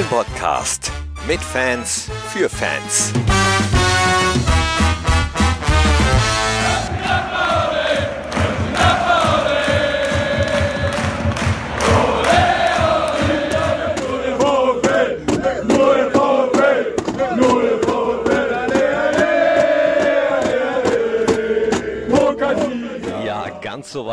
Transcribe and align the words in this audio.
Fohlen 0.00 0.08
Podcast 0.08 0.90
mit 1.26 1.40
Fans 1.40 2.08
für 2.32 2.48
Fans. 2.48 3.12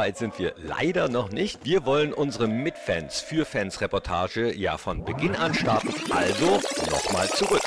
Weit 0.08 0.18
sind 0.18 0.40
wir 0.40 0.54
leider 0.64 1.10
noch 1.10 1.32
nicht. 1.32 1.66
Wir 1.66 1.86
wollen 1.86 2.14
unsere 2.14 2.48
Mitfans 2.48 3.20
für 3.20 3.44
Fans 3.44 3.82
Reportage 3.82 4.56
ja 4.56 4.78
von 4.78 5.04
Beginn 5.04 5.36
an 5.36 5.54
starten. 5.54 5.94
Also 6.12 6.62
nochmal 6.90 7.28
zurück. 7.28 7.60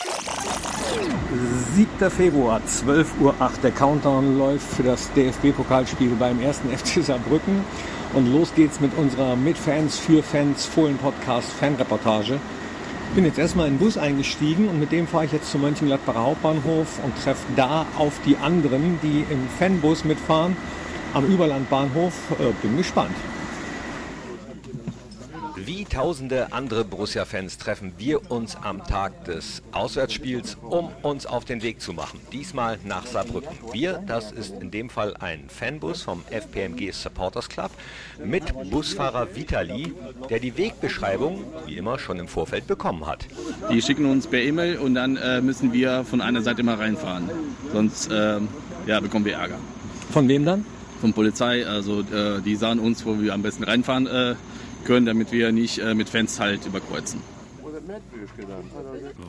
7. 1.75 2.11
Februar, 2.11 2.63
12.08 2.67 3.21
Uhr. 3.21 3.35
Der 3.63 3.71
Countdown 3.73 4.39
läuft 4.39 4.67
für 4.75 4.83
das 4.83 5.13
DFB-Pokalspiel 5.13 6.13
beim 6.19 6.41
ersten 6.41 6.71
FC 6.77 7.05
Saarbrücken. 7.05 7.63
Und 8.15 8.33
los 8.33 8.55
geht's 8.55 8.81
mit 8.81 8.97
unserer 8.97 9.37
Mitfans 9.37 9.99
für 9.99 10.23
Fans 10.23 10.65
Fohlen-Podcast 10.65 11.53
Fanreportage. 11.53 12.41
Ich 13.11 13.15
bin 13.17 13.27
jetzt 13.27 13.39
erstmal 13.39 13.67
in 13.67 13.75
den 13.75 13.81
Bus 13.81 13.99
eingestiegen 13.99 14.69
und 14.69 14.81
mit 14.81 14.93
dem 14.93 15.07
fahre 15.07 15.27
ich 15.27 15.33
jetzt 15.33 15.51
zum 15.51 15.61
Mönchengladbacher 15.61 16.23
Hauptbahnhof 16.23 17.01
und 17.05 17.23
treffe 17.23 17.45
da 17.55 17.85
auf 17.99 18.15
die 18.25 18.39
anderen, 18.39 18.99
die 19.03 19.27
im 19.31 19.47
Fanbus 19.59 20.05
mitfahren 20.05 20.57
am 21.15 21.27
Überlandbahnhof. 21.27 22.15
Äh, 22.39 22.53
bin 22.63 22.77
gespannt. 22.77 23.15
Wie 25.67 25.85
tausende 25.85 26.53
andere 26.53 26.85
Borussia-Fans 26.85 27.59
treffen 27.59 27.93
wir 27.99 28.31
uns 28.31 28.57
am 28.57 28.85
Tag 28.85 29.27
des 29.27 29.63
Auswärtsspiels, 29.73 30.57
um 30.63 30.91
uns 31.03 31.27
auf 31.27 31.45
den 31.45 31.63
Weg 31.63 31.81
zu 31.81 31.93
machen. 31.93 32.19
Diesmal 32.33 32.79
nach 32.85 33.07
Saarbrücken. 33.07 33.57
Wir, 33.71 34.03
das 34.07 34.33
ist 34.33 34.55
in 34.61 34.71
dem 34.71 34.89
Fall 34.89 35.15
ein 35.21 35.45
Fanbus 35.49 36.03
vom 36.03 36.25
FPMG 36.31 36.93
Supporters 36.93 37.49
Club 37.49 37.71
mit 38.25 38.53
Busfahrer 38.71 39.37
Vitali, 39.37 39.93
der 40.29 40.41
die 40.41 40.57
Wegbeschreibung, 40.57 41.45
wie 41.67 41.77
immer, 41.77 41.99
schon 41.99 42.19
im 42.19 42.27
Vorfeld 42.27 42.67
bekommen 42.67 43.07
hat. 43.07 43.27
Die 43.71 43.83
schicken 43.83 44.07
uns 44.07 44.27
per 44.27 44.41
E-Mail 44.41 44.79
und 44.79 44.95
dann 44.95 45.17
äh, 45.19 45.41
müssen 45.41 45.73
wir 45.73 46.05
von 46.05 46.21
einer 46.21 46.43
Seite 46.43 46.63
mal 46.63 46.77
reinfahren. 46.77 47.31
Sonst 47.73 48.11
äh, 48.11 48.41
ja, 48.87 48.99
bekommen 49.01 49.25
wir 49.25 49.35
Ärger. 49.35 49.59
Von 50.11 50.27
wem 50.27 50.45
dann? 50.45 50.65
Von 51.01 51.13
Polizei. 51.13 51.67
Also 51.67 52.01
äh, 52.01 52.41
die 52.43 52.57
sahen 52.57 52.79
uns, 52.79 53.05
wo 53.05 53.21
wir 53.21 53.35
am 53.35 53.43
besten 53.43 53.65
reinfahren 53.65 54.07
äh, 54.07 54.35
können, 54.85 55.07
damit 55.07 55.33
wir 55.33 55.53
nicht 55.53 55.79
äh, 55.79 55.95
mit 55.95 56.09
Fans 56.09 56.39
halt 56.39 56.67
überkreuzen. 56.67 57.21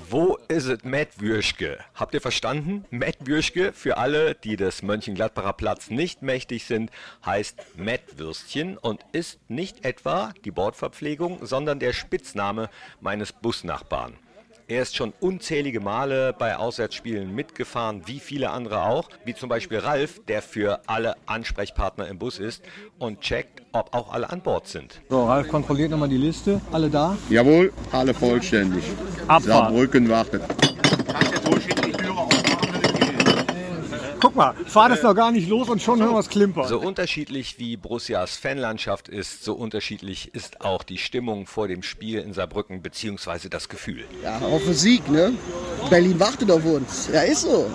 Wo 0.09 0.37
ist 0.47 0.65
es 0.65 0.83
Matt 0.83 1.19
Würschke? 1.19 1.79
Habt 1.95 2.13
ihr 2.13 2.21
verstanden? 2.21 2.85
Matt 2.91 3.17
Würschke, 3.25 3.71
für 3.73 3.97
alle, 3.97 4.35
die 4.35 4.55
des 4.55 4.83
Mönchengladbacher 4.83 5.53
Platz 5.53 5.89
nicht 5.89 6.21
mächtig 6.21 6.65
sind, 6.65 6.91
heißt 7.25 7.57
Matt 7.77 8.17
Würstchen 8.17 8.77
und 8.77 9.01
ist 9.13 9.39
nicht 9.49 9.85
etwa 9.85 10.33
die 10.45 10.51
Bordverpflegung, 10.51 11.45
sondern 11.45 11.79
der 11.79 11.93
Spitzname 11.93 12.69
meines 12.99 13.31
Busnachbarn. 13.31 14.13
Er 14.71 14.83
ist 14.83 14.95
schon 14.95 15.11
unzählige 15.19 15.81
Male 15.81 16.33
bei 16.39 16.55
Auswärtsspielen 16.55 17.35
mitgefahren, 17.35 18.03
wie 18.05 18.21
viele 18.21 18.51
andere 18.51 18.83
auch, 18.85 19.09
wie 19.25 19.35
zum 19.35 19.49
Beispiel 19.49 19.79
Ralf, 19.79 20.21
der 20.29 20.41
für 20.41 20.79
alle 20.87 21.15
Ansprechpartner 21.25 22.07
im 22.07 22.17
Bus 22.17 22.39
ist 22.39 22.63
und 22.97 23.19
checkt, 23.19 23.63
ob 23.73 23.93
auch 23.93 24.13
alle 24.13 24.29
an 24.29 24.39
Bord 24.41 24.69
sind. 24.69 25.01
So, 25.09 25.25
Ralf 25.25 25.49
kontrolliert 25.49 25.91
nochmal 25.91 26.07
die 26.07 26.15
Liste. 26.15 26.61
Alle 26.71 26.89
da? 26.89 27.17
Jawohl, 27.29 27.73
alle 27.91 28.13
vollständig. 28.13 28.85
Abfahrt. 29.27 29.43
Saarbrücken 29.43 30.07
wartet. 30.07 30.41
Guck 34.21 34.35
mal, 34.35 34.53
fahr 34.67 34.87
das 34.87 35.01
noch 35.01 35.15
gar 35.15 35.31
nicht 35.31 35.49
los 35.49 35.67
und 35.67 35.81
schon 35.81 35.99
hören 35.99 36.13
wir 36.13 36.19
es 36.19 36.29
klimpern. 36.29 36.67
So 36.67 36.79
unterschiedlich 36.79 37.57
wie 37.57 37.75
Borussias 37.75 38.37
Fanlandschaft 38.37 39.09
ist, 39.09 39.43
so 39.43 39.55
unterschiedlich 39.55 40.35
ist 40.35 40.61
auch 40.61 40.83
die 40.83 40.99
Stimmung 40.99 41.47
vor 41.47 41.67
dem 41.67 41.81
Spiel 41.81 42.19
in 42.19 42.31
Saarbrücken 42.31 42.83
beziehungsweise 42.83 43.49
das 43.49 43.67
Gefühl. 43.67 44.05
Ja, 44.23 44.37
auf 44.37 44.63
den 44.63 44.75
Sieg, 44.75 45.09
ne? 45.09 45.33
Berlin 45.89 46.19
wartet 46.19 46.51
auf 46.51 46.63
uns. 46.63 47.09
Ja, 47.11 47.21
ist 47.21 47.41
so. 47.41 47.65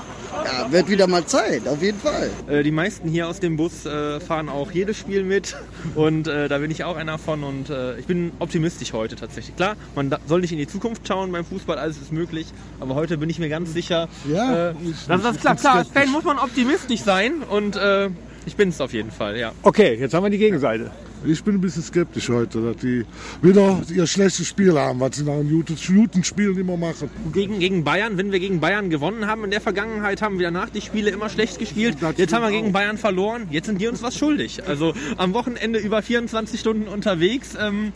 Ja, 0.44 0.70
wird 0.70 0.88
wieder 0.88 1.06
mal 1.06 1.24
Zeit, 1.26 1.66
auf 1.66 1.82
jeden 1.82 1.98
Fall. 1.98 2.30
Äh, 2.48 2.62
die 2.62 2.70
meisten 2.70 3.08
hier 3.08 3.28
aus 3.28 3.40
dem 3.40 3.56
Bus 3.56 3.86
äh, 3.86 4.20
fahren 4.20 4.48
auch 4.48 4.70
jedes 4.70 4.98
Spiel 4.98 5.22
mit 5.24 5.56
und 5.94 6.28
äh, 6.28 6.48
da 6.48 6.58
bin 6.58 6.70
ich 6.70 6.84
auch 6.84 6.96
einer 6.96 7.18
von 7.18 7.44
und 7.44 7.70
äh, 7.70 7.98
ich 7.98 8.06
bin 8.06 8.32
optimistisch 8.38 8.92
heute 8.92 9.16
tatsächlich. 9.16 9.56
Klar, 9.56 9.76
man 9.94 10.14
soll 10.26 10.40
nicht 10.40 10.52
in 10.52 10.58
die 10.58 10.66
Zukunft 10.66 11.06
schauen 11.06 11.32
beim 11.32 11.44
Fußball, 11.44 11.78
alles 11.78 11.98
ist 11.98 12.12
möglich, 12.12 12.46
aber 12.80 12.94
heute 12.94 13.18
bin 13.18 13.30
ich 13.30 13.38
mir 13.38 13.48
ganz 13.48 13.72
sicher, 13.72 14.08
ja, 14.30 14.70
äh, 14.70 14.74
das 15.08 15.24
ist 15.24 15.40
klar. 15.40 15.56
Klar, 15.56 15.74
als 15.76 15.88
Fan 15.88 16.10
muss 16.10 16.24
man 16.24 16.38
optimistisch 16.38 17.00
sein 17.00 17.42
und 17.42 17.76
äh, 17.76 18.10
ich 18.46 18.56
bin 18.56 18.68
es 18.68 18.80
auf 18.80 18.92
jeden 18.92 19.10
Fall, 19.10 19.36
ja. 19.36 19.52
Okay, 19.62 19.94
jetzt 19.94 20.14
haben 20.14 20.22
wir 20.22 20.30
die 20.30 20.38
Gegenseite. 20.38 20.90
Ich 21.24 21.42
bin 21.42 21.54
ein 21.54 21.60
bisschen 21.60 21.82
skeptisch 21.82 22.28
heute, 22.28 22.60
dass 22.60 22.76
die 22.76 23.04
wieder 23.42 23.80
ihr 23.92 24.06
schlechtes 24.06 24.46
Spiel 24.46 24.78
haben, 24.78 25.00
was 25.00 25.16
sie 25.16 25.24
nach 25.24 25.36
den 25.36 25.50
guten 25.50 26.24
Spielen 26.24 26.58
immer 26.58 26.76
machen. 26.76 27.10
Gegen, 27.32 27.58
gegen 27.58 27.84
Bayern, 27.84 28.16
wenn 28.16 28.32
wir 28.32 28.38
gegen 28.38 28.60
Bayern 28.60 28.90
gewonnen 28.90 29.26
haben 29.26 29.44
in 29.44 29.50
der 29.50 29.60
Vergangenheit, 29.60 30.22
haben 30.22 30.38
wir 30.38 30.46
danach 30.46 30.70
die 30.70 30.80
Spiele 30.80 31.10
immer 31.10 31.28
schlecht 31.28 31.58
gespielt. 31.58 31.96
Jetzt 32.16 32.32
haben 32.32 32.42
wir 32.42 32.50
gegen 32.50 32.72
Bayern 32.72 32.98
verloren, 32.98 33.48
jetzt 33.50 33.66
sind 33.66 33.80
die 33.80 33.88
uns 33.88 34.02
was 34.02 34.16
schuldig. 34.16 34.66
Also 34.66 34.94
am 35.16 35.34
Wochenende 35.34 35.78
über 35.78 36.02
24 36.02 36.60
Stunden 36.60 36.88
unterwegs. 36.88 37.56
Ähm, 37.58 37.92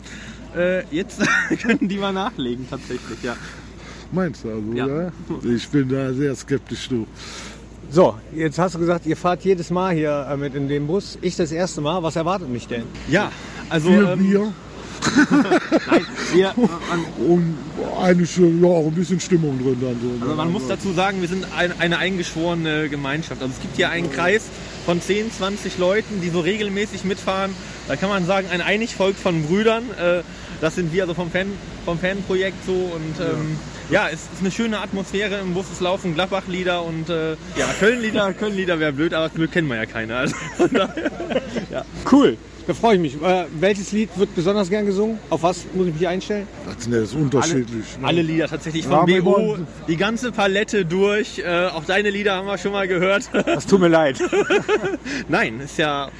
äh, 0.55 0.83
jetzt 0.93 1.21
können 1.61 1.87
die 1.87 1.97
mal 1.97 2.11
nachlegen 2.13 2.67
tatsächlich, 2.69 3.23
ja. 3.23 3.35
Meinst 4.11 4.43
du 4.43 4.49
also, 4.49 4.73
ja? 4.73 4.87
ja? 4.87 5.11
Ich 5.43 5.69
bin 5.69 5.87
da 5.87 6.11
sehr 6.13 6.35
skeptisch, 6.35 6.89
du. 6.89 7.07
So, 7.93 8.15
jetzt 8.33 8.57
hast 8.57 8.75
du 8.75 8.79
gesagt, 8.79 9.05
ihr 9.05 9.17
fahrt 9.17 9.43
jedes 9.43 9.69
Mal 9.69 9.93
hier 9.93 10.25
äh, 10.31 10.37
mit 10.37 10.55
in 10.55 10.69
dem 10.69 10.87
Bus. 10.87 11.17
Ich 11.21 11.35
das 11.35 11.51
erste 11.51 11.81
Mal. 11.81 12.01
Was 12.01 12.15
erwartet 12.15 12.47
mich 12.47 12.65
denn? 12.65 12.83
Ja, 13.09 13.33
also. 13.67 13.89
Viel 13.89 14.07
ähm, 14.07 14.19
Bier. 14.19 14.53
Nein, 15.89 16.05
wir, 16.31 16.47
äh, 16.47 17.21
und 17.21 17.57
eigentlich 18.01 18.37
ja, 18.37 18.67
auch 18.67 18.85
ein 18.85 18.93
bisschen 18.93 19.19
Stimmung 19.19 19.59
drin 19.61 19.77
dann 19.81 19.99
so. 19.99 20.23
Also 20.23 20.35
man 20.35 20.51
muss 20.53 20.67
dazu 20.69 20.93
sagen, 20.93 21.19
wir 21.19 21.27
sind 21.27 21.45
ein, 21.57 21.73
eine 21.81 21.97
eingeschworene 21.97 22.87
Gemeinschaft. 22.87 23.41
Also 23.41 23.53
es 23.53 23.61
gibt 23.61 23.75
hier 23.75 23.89
einen 23.89 24.09
Kreis 24.09 24.43
von 24.85 25.01
10, 25.01 25.33
20 25.33 25.77
Leuten, 25.77 26.21
die 26.21 26.29
so 26.29 26.39
regelmäßig 26.39 27.03
mitfahren. 27.03 27.51
Da 27.89 27.97
kann 27.97 28.07
man 28.07 28.25
sagen, 28.25 28.47
ein 28.51 28.61
Einigvolk 28.61 29.17
von 29.17 29.43
Brüdern. 29.43 29.83
Äh, 29.99 30.21
das 30.61 30.75
sind 30.75 30.93
wir 30.93 31.03
also 31.03 31.13
vom, 31.13 31.29
Fan, 31.29 31.47
vom 31.85 31.99
Fanprojekt 31.99 32.65
so 32.65 32.71
und 32.71 33.19
ähm, 33.19 33.57
ja, 33.89 34.07
es 34.07 34.21
ist 34.21 34.39
eine 34.39 34.51
schöne 34.51 34.79
Atmosphäre 34.79 35.39
im 35.39 35.53
Bus. 35.53 35.65
Es 35.73 35.81
laufen 35.81 36.13
Gladbach-Lieder 36.13 36.83
und 36.83 37.09
äh, 37.09 37.31
ja, 37.31 37.67
Köln-Lieder. 37.79 38.33
Köln-Lieder 38.33 38.79
wäre 38.79 38.93
blöd, 38.93 39.13
aber 39.13 39.27
Glück 39.29 39.51
kennen 39.51 39.67
wir 39.67 39.75
ja 39.75 39.85
keiner. 39.85 40.17
Also, 40.17 40.35
ja. 41.71 41.83
Cool. 42.09 42.37
Da 42.67 42.73
freue 42.73 42.95
ich 42.95 43.01
mich. 43.01 43.21
Äh, 43.21 43.45
welches 43.59 43.91
Lied 43.91 44.09
wird 44.15 44.33
besonders 44.35 44.69
gern 44.69 44.85
gesungen? 44.85 45.19
Auf 45.29 45.43
was 45.43 45.65
muss 45.73 45.87
ich 45.87 45.93
mich 45.93 46.07
einstellen? 46.07 46.47
Das 46.65 46.87
ist 46.87 47.15
unterschiedlich. 47.15 47.85
Alle, 47.95 48.01
ne? 48.01 48.07
alle 48.07 48.21
Lieder 48.21 48.47
tatsächlich 48.47 48.85
von 48.85 49.09
ja, 49.09 49.21
BO, 49.21 49.57
die 49.87 49.97
ganze 49.97 50.31
Palette 50.31 50.85
durch. 50.85 51.39
Äh, 51.39 51.67
auch 51.67 51.83
deine 51.83 52.11
Lieder 52.11 52.35
haben 52.35 52.47
wir 52.47 52.57
schon 52.57 52.71
mal 52.71 52.87
gehört. 52.87 53.29
Das 53.33 53.65
tut 53.65 53.81
mir 53.81 53.87
leid. 53.89 54.21
Nein, 55.27 55.59
ist 55.59 55.77
ja, 55.79 56.11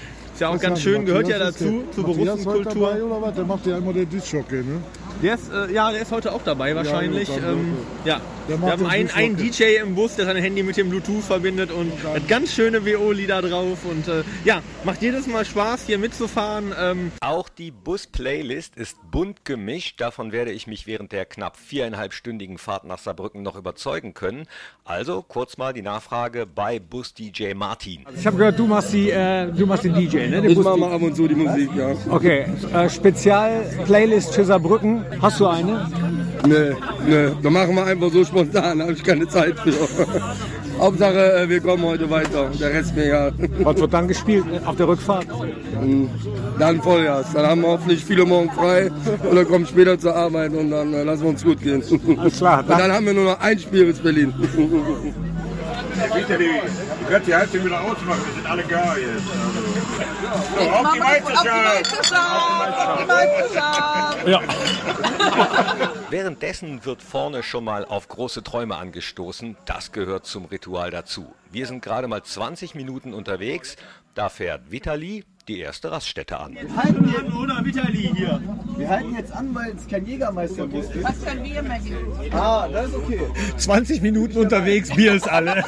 ist 0.41 0.50
ja 0.50 0.56
auch 0.56 0.59
ganz 0.59 0.81
schön, 0.81 1.06
gehört 1.06 1.28
ja 1.28 1.38
dazu, 1.38 1.84
zur 1.94 2.03
Berufskultur. 2.03 3.31
Der 3.35 3.46
macht 3.46 3.68
ja 3.68 3.78
immer 3.78 3.94
den 3.94 4.09
Disc-Jockey, 4.09 4.63
ne? 4.63 4.81
Der 5.21 5.35
ist, 5.35 5.51
äh, 5.51 5.71
ja, 5.71 5.91
der 5.91 6.01
ist 6.01 6.11
heute 6.11 6.33
auch 6.33 6.43
dabei 6.43 6.75
wahrscheinlich. 6.75 7.29
Ja, 7.29 7.51
ähm, 7.51 7.77
ja. 8.05 8.21
Wir 8.47 8.59
haben 8.59 8.85
einen, 8.85 9.09
einen 9.11 9.37
DJ 9.37 9.75
im 9.81 9.95
Bus, 9.95 10.15
der 10.15 10.25
sein 10.25 10.35
Handy 10.35 10.63
mit 10.63 10.75
dem 10.75 10.89
Bluetooth 10.89 11.23
verbindet 11.23 11.71
und 11.71 11.91
hat 12.03 12.27
ganz 12.27 12.53
schöne 12.53 12.85
WO-Lieder 12.85 13.41
drauf. 13.41 13.79
Und 13.89 14.07
äh, 14.07 14.23
ja, 14.43 14.61
macht 14.83 15.01
jedes 15.01 15.27
Mal 15.27 15.45
Spaß, 15.45 15.85
hier 15.85 15.97
mitzufahren. 15.99 16.73
Ähm. 16.77 17.11
Auch 17.21 17.49
die 17.49 17.72
Bus-Playlist 17.72 18.75
ist 18.75 18.97
bunt 19.11 19.46
gemischt. 19.46 20.01
Davon 20.01 20.31
werde 20.31 20.51
ich 20.51 20.67
mich 20.67 20.87
während 20.87 21.11
der 21.11 21.25
knapp 21.25 21.55
viereinhalbstündigen 21.57 22.57
Fahrt 22.57 22.85
nach 22.85 22.97
Saarbrücken 22.97 23.43
noch 23.43 23.55
überzeugen 23.55 24.13
können. 24.13 24.47
Also 24.84 25.23
kurz 25.25 25.57
mal 25.57 25.73
die 25.73 25.81
Nachfrage 25.81 26.46
bei 26.46 26.79
Bus-DJ 26.79 27.53
Martin. 27.53 28.01
Also 28.05 28.19
ich 28.19 28.25
habe 28.25 28.37
gehört, 28.37 28.59
du 28.59 28.67
machst, 28.67 28.93
die, 28.93 29.11
äh, 29.11 29.51
du 29.51 29.66
machst 29.66 29.84
den 29.84 29.93
DJ, 29.93 30.28
ne? 30.28 30.41
Den 30.41 30.51
ich 30.51 30.57
mache 30.57 30.78
mal 30.78 30.91
ab 30.91 31.01
und 31.01 31.16
zu 31.16 31.28
die 31.28 31.35
Musik, 31.35 31.69
ja. 31.75 31.93
Okay, 32.09 32.46
äh, 32.73 32.90
Spezial-Playlist 32.90 34.34
für 34.34 34.46
Saarbrücken. 34.46 35.05
Hast 35.19 35.40
du 35.40 35.47
eine? 35.47 35.87
Nee, 36.47 36.75
nee, 37.08 37.29
da 37.41 37.49
machen 37.49 37.75
wir 37.75 37.85
einfach 37.85 38.11
so 38.11 38.23
spontan, 38.23 38.79
da 38.79 38.85
habe 38.85 38.93
ich 38.93 39.03
keine 39.03 39.28
Zeit 39.28 39.59
für. 39.59 39.73
Hauptsache, 40.79 41.34
äh, 41.34 41.49
wir 41.49 41.61
kommen 41.61 41.84
heute 41.84 42.09
weiter, 42.09 42.49
der 42.59 42.73
Rest 42.73 42.96
mir 42.96 43.08
ja. 43.08 43.31
Was 43.59 43.78
wird 43.78 43.93
dann 43.93 44.08
gespielt 44.08 44.46
auf 44.66 44.75
der 44.78 44.87
Rückfahrt? 44.87 45.28
Hm, 45.79 46.09
dann 46.58 46.81
Vollgas, 46.81 47.31
dann 47.34 47.46
haben 47.46 47.61
wir 47.61 47.67
hoffentlich 47.69 48.03
viele 48.03 48.25
morgen 48.25 48.49
frei 48.49 48.90
und 49.29 49.35
dann 49.35 49.47
kommen 49.47 49.67
später 49.67 49.99
zur 49.99 50.16
Arbeit 50.16 50.53
und 50.53 50.72
dann 50.72 50.91
äh, 50.93 51.03
lassen 51.03 51.22
wir 51.23 51.29
uns 51.29 51.43
gut 51.43 51.61
gehen. 51.61 51.84
Alles 52.17 52.37
klar. 52.37 52.61
Und 52.67 52.79
dann 52.79 52.91
haben 52.91 53.05
wir 53.05 53.13
nur 53.13 53.25
noch 53.25 53.40
ein 53.40 53.59
Spiel 53.59 53.85
bis 53.85 53.99
Berlin. 53.99 54.34
Bitte, 56.16 56.37
die, 56.37 56.46
die 56.46 57.25
die 57.28 57.35
Heizung 57.35 57.63
wieder 57.63 57.79
ausmachen, 57.79 58.22
wir 58.25 58.34
sind 58.34 58.49
alle 58.49 58.63
gar 58.63 58.97
jetzt. 58.97 59.71
Auf 60.01 60.93
die 60.93 60.99
Meisterschaft! 60.99 62.13
Auf 62.13 62.99
die 62.99 63.05
Meisterschaft! 63.05 64.27
Ja. 64.27 64.41
Währenddessen 66.09 66.85
wird 66.85 67.01
vorne 67.01 67.43
schon 67.43 67.63
mal 67.63 67.85
auf 67.85 68.07
große 68.07 68.43
Träume 68.43 68.75
angestoßen. 68.75 69.57
Das 69.65 69.91
gehört 69.91 70.25
zum 70.25 70.45
Ritual 70.45 70.91
dazu. 70.91 71.33
Wir 71.51 71.67
sind 71.67 71.81
gerade 71.81 72.07
mal 72.07 72.23
20 72.23 72.75
Minuten 72.75 73.13
unterwegs. 73.13 73.77
Da 74.13 74.29
fährt 74.29 74.71
Vitali 74.71 75.23
die 75.47 75.59
erste 75.59 75.91
Raststätte 75.91 76.39
an. 76.39 76.55
halten 76.75 77.09
jetzt, 77.09 77.33
oder 77.33 77.65
Vitali 77.65 78.11
hier. 78.15 78.41
Wir 78.77 78.89
halten 78.89 79.15
jetzt 79.15 79.31
an, 79.31 79.53
weil 79.55 79.75
es 79.75 79.87
kein 79.87 80.05
Jägermeisterbus 80.05 80.85
ist. 80.85 81.03
Was 81.03 81.23
können 81.23 81.43
wir 81.43 81.61
geben? 81.61 82.33
Ah, 82.33 82.67
das 82.67 82.89
ist 82.89 82.95
okay. 82.95 83.21
20 83.57 84.01
Minuten 84.01 84.37
unterwegs, 84.37 84.89
Bier 84.95 85.13
ist 85.13 85.29
alle. 85.29 85.63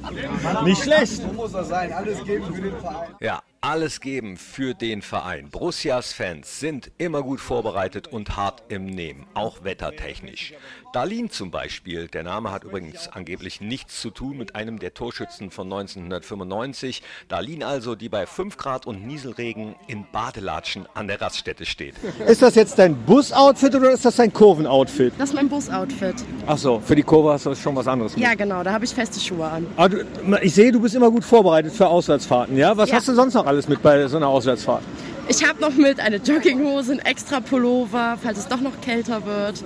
Nicht 0.64 0.82
schlecht. 0.82 1.22
So 1.22 1.32
muss 1.32 1.52
das 1.52 1.68
sein. 1.68 1.92
Alles 1.92 2.22
geben 2.24 2.44
für 2.54 2.62
den 2.62 2.76
Verein. 2.76 3.08
Ja, 3.20 3.42
alles 3.60 4.00
geben 4.00 4.36
für 4.36 4.74
den 4.74 5.02
Verein. 5.02 5.48
Borussias 5.50 6.12
Fans 6.12 6.60
sind 6.60 6.90
immer 6.98 7.22
gut 7.22 7.40
vorbereitet 7.40 8.06
und 8.06 8.36
hart 8.36 8.62
im 8.68 8.86
Nehmen, 8.86 9.26
auch 9.34 9.64
wettertechnisch. 9.64 10.54
Darlin 10.92 11.28
zum 11.28 11.50
Beispiel, 11.50 12.06
der 12.08 12.22
Name 12.22 12.50
hat 12.50 12.64
übrigens 12.64 13.08
angeblich 13.08 13.60
nichts 13.60 14.00
zu 14.00 14.10
tun 14.10 14.38
mit 14.38 14.54
einem 14.54 14.78
der 14.78 14.94
Torschützen 14.94 15.50
von 15.50 15.66
1995. 15.66 17.02
Darlin 17.28 17.62
also, 17.62 17.94
die 17.94 18.08
bei 18.08 18.26
5 18.26 18.56
Grad 18.56 18.86
und 18.86 19.06
Nieselregen 19.06 19.74
in 19.86 20.06
Badelatschen 20.10 20.86
an 20.94 21.08
der 21.08 21.20
Raststätte 21.20 21.66
steht. 21.66 21.94
Ist 22.26 22.40
das 22.40 22.54
jetzt 22.54 22.78
dein 22.78 22.96
Bus-Outfit 23.04 23.74
oder 23.74 23.90
ist 23.90 24.04
das 24.04 24.16
dein 24.16 24.32
Kurven-Outfit? 24.32 25.12
Das 25.18 25.30
ist 25.30 25.34
mein 25.34 25.48
Bus-Outfit. 25.48 26.14
Ach 26.46 26.56
so, 26.56 26.80
für 26.80 26.94
die 26.96 27.02
Kurve 27.02 27.32
hast 27.32 27.44
du 27.44 27.54
schon 27.54 27.76
was 27.76 27.86
anderes 27.86 28.14
mit. 28.16 28.24
Ja, 28.24 28.34
genau, 28.34 28.62
da 28.62 28.72
habe 28.72 28.84
ich 28.84 28.94
feste 28.94 29.20
Schuhe 29.20 29.46
an. 29.46 29.66
Aber 29.76 29.88
du, 29.90 30.04
ich 30.40 30.54
sehe, 30.54 30.72
du 30.72 30.80
bist 30.80 30.94
immer 30.94 31.10
gut 31.10 31.24
vorbereitet 31.24 31.72
für 31.72 31.86
Auswärtsfahrten, 31.88 32.56
ja? 32.56 32.74
Was 32.76 32.88
Ja. 32.88 32.96
hast 32.96 33.08
du 33.08 33.14
sonst 33.14 33.34
noch 33.34 33.47
alles 33.48 33.66
mit 33.66 33.82
bei 33.82 34.06
so 34.06 34.18
einer 34.18 34.28
Auswärtsfahrt? 34.28 34.82
Ich 35.28 35.46
habe 35.46 35.60
noch 35.60 35.74
mit 35.74 36.00
eine 36.00 36.16
Jogginghose, 36.16 36.92
ein 36.92 36.98
extra 37.00 37.40
Pullover, 37.40 38.18
falls 38.22 38.38
es 38.38 38.48
doch 38.48 38.60
noch 38.60 38.80
kälter 38.80 39.24
wird. 39.24 39.64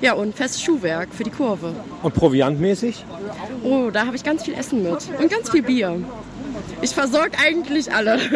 Ja, 0.00 0.12
und 0.12 0.36
festes 0.36 0.62
Schuhwerk 0.62 1.08
für 1.12 1.24
die 1.24 1.30
Kurve. 1.30 1.72
Und 2.02 2.14
proviantmäßig? 2.14 3.04
Oh, 3.64 3.90
da 3.90 4.06
habe 4.06 4.16
ich 4.16 4.22
ganz 4.22 4.44
viel 4.44 4.54
Essen 4.54 4.82
mit 4.82 4.98
und 5.18 5.30
ganz 5.30 5.50
viel 5.50 5.62
Bier. 5.62 6.00
Ich 6.82 6.90
versorge 6.90 7.32
eigentlich 7.38 7.92
alle. 7.92 8.18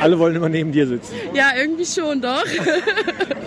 Alle 0.00 0.18
wollen 0.18 0.36
immer 0.36 0.48
neben 0.48 0.72
dir 0.72 0.86
sitzen. 0.86 1.14
ja, 1.34 1.52
irgendwie 1.58 1.86
schon, 1.86 2.20
doch. 2.20 2.44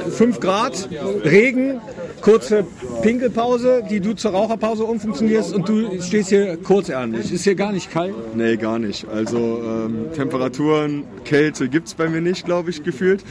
5 0.10 0.40
Grad, 0.40 0.90
Regen, 1.24 1.82
kurze 2.22 2.66
Pinkelpause, 3.02 3.84
die 3.90 4.00
du 4.00 4.14
zur 4.14 4.32
Raucherpause 4.32 4.84
umfunktionierst 4.86 5.54
und 5.54 5.68
du 5.68 6.02
stehst 6.02 6.30
hier 6.30 6.58
kurzärmlich. 6.58 7.32
Ist 7.32 7.44
hier 7.44 7.56
gar 7.56 7.72
nicht 7.72 7.92
kalt? 7.92 8.16
Nee, 8.36 8.56
gar 8.58 8.80
nicht. 8.80 9.08
Also 9.08 9.38
ähm, 9.38 10.08
Temperaturen, 10.16 11.04
Kälte 11.26 11.68
gibt 11.68 11.88
es 11.90 11.94
bei 11.94 12.08
mir 12.08 12.22
nicht, 12.22 12.46
glaube 12.46 12.70
ich, 12.70 12.84
gefühlt. 12.84 13.24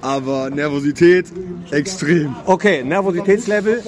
Aber 0.00 0.50
Nervosität 0.50 1.26
extrem. 1.70 2.36
Okay, 2.44 2.84
Nervositätslevel 2.84 3.82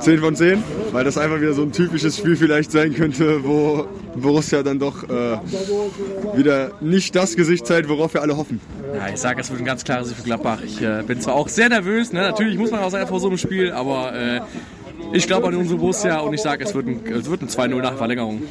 10 0.00 0.20
von 0.20 0.36
10, 0.36 0.62
weil 0.92 1.04
das 1.04 1.18
einfach 1.18 1.40
wieder 1.40 1.52
so 1.52 1.62
ein 1.62 1.72
typisches 1.72 2.16
Spiel 2.16 2.36
vielleicht 2.36 2.70
sein 2.70 2.94
könnte, 2.94 3.44
wo 3.44 3.86
Borussia 4.14 4.62
dann 4.62 4.78
doch 4.78 5.04
äh, 5.04 5.38
wieder 6.36 6.72
nicht 6.80 7.14
das 7.14 7.36
Gesicht 7.36 7.66
zeigt, 7.66 7.88
worauf 7.88 8.14
wir 8.14 8.22
alle 8.22 8.36
hoffen. 8.36 8.60
Ja, 8.94 9.08
ich 9.08 9.18
sage, 9.18 9.40
es 9.40 9.50
wird 9.50 9.60
ein 9.60 9.64
ganz 9.66 9.84
klares 9.84 10.12
für 10.12 10.22
Gladbach. 10.22 10.60
Ich 10.64 10.80
äh, 10.80 11.02
bin 11.06 11.20
zwar 11.20 11.34
auch 11.34 11.48
sehr 11.48 11.68
nervös, 11.68 12.12
ne? 12.12 12.20
natürlich 12.20 12.58
muss 12.58 12.70
man 12.70 12.80
auch 12.80 12.90
sein 12.90 13.06
vor 13.06 13.20
so 13.20 13.28
einem 13.28 13.38
Spiel, 13.38 13.72
aber 13.72 14.14
äh, 14.14 14.40
ich 15.12 15.26
glaube 15.26 15.48
an 15.48 15.54
unsere 15.54 15.78
Borussia 15.78 16.18
und 16.20 16.34
ich 16.34 16.42
sage, 16.42 16.64
es 16.64 16.74
wird 16.74 16.86
ein, 16.86 17.00
es 17.06 17.30
wird 17.30 17.42
ein 17.42 17.48
2-0 17.48 17.80
nach 17.80 17.96
Verlängerung. 17.96 18.42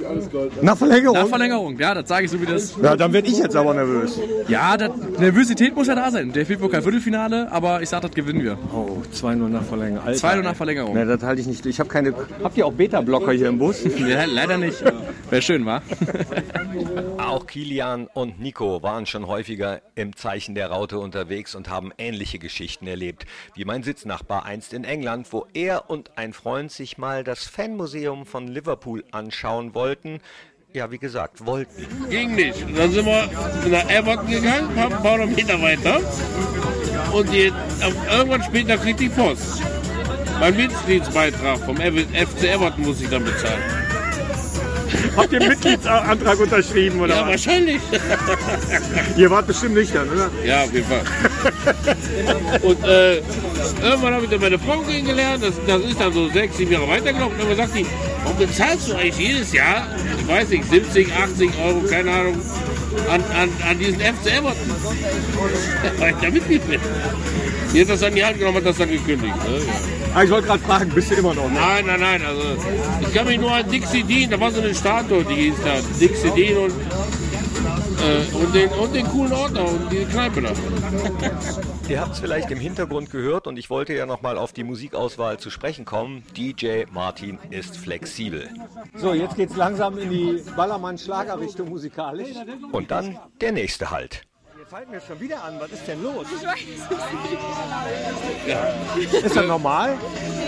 nach 0.62 0.78
Verlängerung. 0.78 1.18
Nach 1.18 1.28
Verlängerung, 1.28 1.78
ja, 1.80 1.94
das 1.94 2.08
sage 2.08 2.26
ich 2.26 2.32
so 2.32 2.42
wie 2.42 2.46
das. 2.46 2.76
Ja, 2.82 2.96
dann 2.96 3.14
werde 3.14 3.28
ich 3.28 3.38
jetzt 3.38 3.56
aber 3.56 3.74
nervös. 3.74 4.20
Ja, 4.48 4.78
das, 4.78 4.92
Nervosität 5.20 5.76
muss 5.76 5.88
ja 5.88 5.96
da 5.96 6.12
sein. 6.12 6.32
Der 6.34 6.44
DFB-Pokal 6.44 6.82
Viertelfinale, 6.82 7.52
aber 7.52 7.82
ich 7.82 7.90
sage, 7.90 8.08
das 8.08 8.16
gewinnen 8.16 8.44
wir. 8.44 8.58
Oh, 8.74 9.02
2-0 9.14 9.36
nach 9.50 9.64
Verlängerung. 9.64 10.06
Alter, 10.06 10.28
2-0 10.28 10.42
nach 10.42 10.56
Verlängerung. 10.56 10.94
Nee, 10.94 11.06
das 11.06 11.24
halte 11.24 11.42
ich 11.42 11.48
nicht. 11.48 11.66
Ich 11.66 11.80
habe 11.80 11.90
keine. 11.90 12.14
Habt 12.44 12.58
ihr 12.58 12.66
auch 12.66 12.74
Beta-Blocker 12.74 13.32
hier 13.32 13.50
im 13.50 13.58
Bus? 13.58 13.84
Ja, 14.08 14.24
leider 14.26 14.58
nicht. 14.58 14.82
Wäre 15.30 15.42
schön, 15.42 15.66
wa? 15.66 15.82
Kilian 17.48 18.08
und 18.08 18.40
Nico 18.40 18.84
waren 18.84 19.06
schon 19.06 19.28
häufiger 19.28 19.82
im 19.96 20.16
Zeichen 20.16 20.54
der 20.54 20.70
Raute 20.70 21.00
unterwegs 21.00 21.56
und 21.56 21.70
haben 21.70 21.92
ähnliche 21.98 22.38
Geschichten 22.38 22.86
erlebt, 22.86 23.26
wie 23.56 23.66
mein 23.66 23.84
Sitznachbar 23.84 24.46
einst 24.46 24.74
in 24.74 24.84
England, 24.84 25.32
wo 25.32 25.48
er 25.54 25.90
und 25.90 26.18
ein 26.18 26.34
Freund 26.34 26.72
sich 26.72 26.98
mal 26.98 27.24
das 27.24 27.46
Fanmuseum 27.46 28.26
von 28.26 28.48
Liverpool 28.48 29.04
anschauen 29.12 29.74
wollten. 29.74 30.20
Ja, 30.74 30.92
wie 30.92 31.00
gesagt, 31.00 31.46
wollten. 31.46 31.88
Ging 32.10 32.36
nicht. 32.36 32.64
Dann 32.76 32.92
sind 32.92 33.06
wir 33.06 33.30
nach 33.70 33.90
Everton 33.90 34.28
gegangen, 34.28 34.78
ein 34.78 34.90
paar, 34.90 35.02
paar 35.02 35.26
Meter 35.26 35.62
weiter. 35.62 36.02
Und 37.14 37.32
die, 37.32 37.52
irgendwann 38.12 38.44
später 38.44 38.78
kriegt 38.78 39.00
die 39.00 39.10
Post. 39.10 39.64
Mein 40.40 40.56
Mitgliedsbeitrag 40.56 41.58
vom 41.60 41.78
FC 41.78 42.44
Everton 42.44 42.84
muss 42.84 43.02
ich 43.02 43.10
dann 43.10 43.24
bezahlen. 43.24 43.87
Habt 45.16 45.32
ihr 45.34 45.40
einen 45.40 45.50
Mitgliedsantrag 45.50 46.40
unterschrieben 46.40 47.00
oder 47.02 47.16
Ja, 47.16 47.22
was? 47.22 47.30
wahrscheinlich. 47.30 47.82
Ihr 49.18 49.30
wart 49.30 49.48
bestimmt 49.48 49.74
nüchtern, 49.76 50.08
oder? 50.10 50.30
Ja, 50.46 50.64
auf 50.64 50.74
jeden 50.74 50.88
Fall. 50.88 51.02
Und 52.62 52.84
äh, 52.84 53.16
irgendwann 53.84 54.14
habe 54.14 54.24
ich 54.26 54.30
dann 54.30 54.42
meine 54.42 54.60
Frau 54.60 54.80
kennengelernt. 54.82 55.44
Das, 55.44 55.54
das 55.68 55.82
ist 55.90 56.00
dann 56.00 56.14
so 56.14 56.30
sechs, 56.30 56.58
sieben 56.58 56.72
Jahre 56.72 56.88
weitergelaufen. 56.88 57.40
Und 57.40 57.50
dann 57.50 57.58
sagt 57.58 57.74
sie, 57.74 57.86
warum 58.24 58.38
bezahlst 58.38 58.90
du 58.90 58.94
eigentlich 58.96 59.18
jedes 59.18 59.54
Jahr, 59.54 59.88
ich 60.20 60.28
weiß 60.28 60.50
nicht, 60.50 60.70
70, 60.70 61.14
80 61.14 61.50
Euro, 61.66 61.82
keine 61.90 62.12
Ahnung, 62.12 62.42
an, 63.10 63.24
an, 63.36 63.50
an 63.70 63.80
diesen 63.80 64.00
FC 64.00 64.38
Everton? 64.38 64.72
Weil 65.98 66.12
ich 66.12 66.18
da 66.18 66.30
Mitglied 66.30 66.68
bin. 66.68 66.80
Die 67.74 67.82
hat 67.82 67.90
das 67.90 68.02
in 68.02 68.16
die 68.16 68.24
Hand 68.24 68.40
genommen, 68.40 68.58
hat 68.58 68.66
das 68.66 68.78
dann 68.78 68.90
gekündigt. 68.90 69.36
Ne? 69.36 69.58
Ja. 69.58 69.74
Ah, 70.16 70.24
ich 70.24 70.32
wollte 70.32 70.48
gerade 70.48 70.64
fragen, 70.64 70.90
bist 70.90 71.12
du 71.12 71.16
immer 71.16 71.34
noch? 71.34 71.50
Ne? 71.50 71.60
Nein, 71.60 71.86
nein, 71.86 72.00
nein. 72.00 72.22
Also 72.26 72.42
ich 73.02 73.14
kann 73.14 73.28
mich 73.28 73.40
nur 73.40 73.52
an 73.52 73.70
Dixie 73.70 74.04
Dean, 74.04 74.30
da 74.30 74.40
war 74.40 74.52
so 74.52 74.62
eine 74.62 74.74
Statue, 74.74 75.24
die 75.26 75.36
hieß 75.36 75.56
da. 75.64 75.76
Dixie 76.00 76.32
Dean 76.32 76.58
und, 76.58 76.72
äh, 76.72 78.36
und, 78.36 78.56
den, 78.56 78.70
und 78.70 78.96
den 78.96 79.06
coolen 79.08 79.34
Ordner 79.34 79.68
und 79.68 79.92
die 79.92 80.06
Kneipe 80.06 80.42
da. 80.42 80.52
Ihr 81.90 82.02
habt 82.02 82.14
es 82.14 82.20
vielleicht 82.20 82.52
im 82.52 82.60
Hintergrund 82.60 83.12
gehört 83.12 83.48
und 83.48 83.58
ich 83.58 83.70
wollte 83.70 83.94
ja 83.94 84.06
nochmal 84.06 84.38
auf 84.38 84.52
die 84.52 84.66
Musikauswahl 84.66 85.40
zu 85.40 85.50
sprechen 85.50 85.86
kommen. 85.86 86.24
DJ 86.36 86.84
Martin 86.92 87.40
ist 87.50 87.78
flexibel. 87.78 88.50
So, 88.96 89.14
jetzt 89.14 89.38
geht's 89.38 89.56
langsam 89.56 89.98
in 89.98 90.10
die 90.10 90.44
Ballermann-Schlagerrichtung 90.56 91.70
musikalisch. 91.70 92.36
Und 92.74 92.92
dann 92.92 93.18
der 93.40 93.54
nächste 93.54 93.90
Halt. 93.90 94.24
Jetzt 94.68 94.76
halten 94.76 94.92
wir 94.92 95.00
schon 95.00 95.18
wieder 95.22 95.42
an. 95.46 95.58
Was 95.62 95.72
ist 95.72 95.88
denn 95.88 96.04
los? 96.04 96.28
Ich 96.30 96.46
weiß 96.46 96.60
es 96.60 96.68
nicht. 99.00 99.24
Ist 99.24 99.38
das 99.38 99.46
normal? 99.46 99.98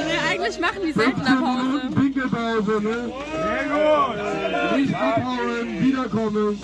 Nee, 0.06 0.20
eigentlich 0.30 0.60
machen 0.60 0.82
die 0.86 0.92
seltener 0.92 1.38
Pause. 1.38 1.82
Pinkelpause, 1.96 2.82
ne? 2.82 3.14
Sehr 3.32 3.64
gut. 3.70 4.78
Nicht 4.78 4.94
abhauen, 4.94 5.80
wiederkommen. 5.80 6.62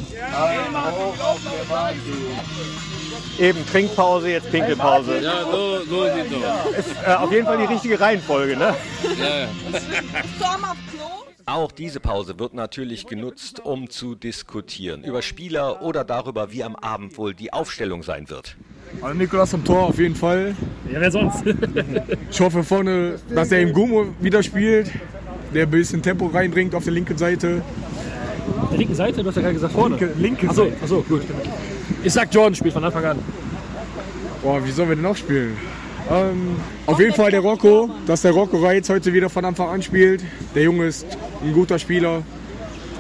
Eben 3.39 3.65
Trinkpause, 3.67 4.27
jetzt 4.31 4.51
Pinkelpause. 4.51 5.19
Ja, 5.21 5.43
so, 5.43 5.79
so 5.85 6.03
sieht's 6.13 6.33
aus. 6.35 6.75
Ist 6.77 6.89
äh, 7.07 7.13
auf 7.13 7.31
jeden 7.31 7.45
Fall 7.45 7.57
die 7.57 7.74
richtige 7.74 7.97
Reihenfolge, 7.97 8.57
ne? 8.57 8.75
Ja, 9.17 9.43
ja. 9.43 9.47
Auch 11.47 11.71
diese 11.71 11.99
Pause 11.99 12.39
wird 12.39 12.55
natürlich 12.55 13.05
genutzt, 13.05 13.59
um 13.63 13.87
zu 13.87 14.15
diskutieren 14.15 15.03
über 15.03 15.21
Spieler 15.21 15.83
oder 15.83 16.03
darüber, 16.03 16.51
wie 16.51 16.63
am 16.63 16.75
Abend 16.75 17.19
wohl 17.19 17.35
die 17.35 17.53
Aufstellung 17.53 18.01
sein 18.01 18.31
wird. 18.31 18.55
Also 19.03 19.15
Nikolas 19.15 19.53
am 19.53 19.63
Tor 19.63 19.83
auf 19.83 19.99
jeden 19.99 20.15
Fall. 20.15 20.55
Ja, 20.91 20.99
wer 20.99 21.11
sonst? 21.11 21.43
Ich 22.31 22.39
hoffe 22.39 22.63
vorne, 22.63 23.19
dass 23.29 23.51
er 23.51 23.61
im 23.61 23.73
Gumo 23.73 24.07
wieder 24.19 24.41
spielt, 24.41 24.89
der 25.53 25.67
ein 25.67 25.69
bisschen 25.69 26.01
Tempo 26.01 26.25
reinbringt 26.27 26.73
auf 26.73 26.83
der 26.83 26.93
linken 26.93 27.17
Seite. 27.17 27.61
Auf 28.63 28.69
der 28.69 28.79
linken 28.79 28.95
Seite? 28.95 29.21
Du 29.21 29.29
hast 29.29 29.35
ja 29.35 29.41
gerade 29.43 29.53
gesagt 29.53 29.73
vorne. 29.73 29.97
Linke, 29.97 30.13
linke 30.17 30.49
Achso, 30.49 30.63
Seite. 30.65 30.77
achso, 30.81 31.01
gut. 31.07 31.21
Ich 32.03 32.11
sag 32.11 32.33
Jordan 32.33 32.55
spielt 32.55 32.73
von 32.73 32.83
Anfang 32.83 33.05
an. 33.05 33.19
Boah, 34.41 34.65
wie 34.65 34.71
sollen 34.71 34.89
wir 34.89 34.95
denn 34.95 35.03
noch 35.03 35.15
spielen? 35.15 35.55
Ähm, 36.09 36.55
auf 36.85 36.99
jeden 36.99 37.13
Fall 37.13 37.31
der 37.31 37.39
Rocco, 37.39 37.89
dass 38.05 38.21
der 38.21 38.31
Rocco 38.31 38.57
Reitz 38.57 38.89
heute 38.89 39.11
wieder 39.13 39.29
von 39.29 39.43
Anfang 39.45 39.69
an 39.69 39.81
spielt. 39.81 40.23
Der 40.53 40.63
Junge 40.63 40.85
ist 40.85 41.05
ein 41.45 41.53
guter 41.53 41.79
Spieler. 41.79 42.23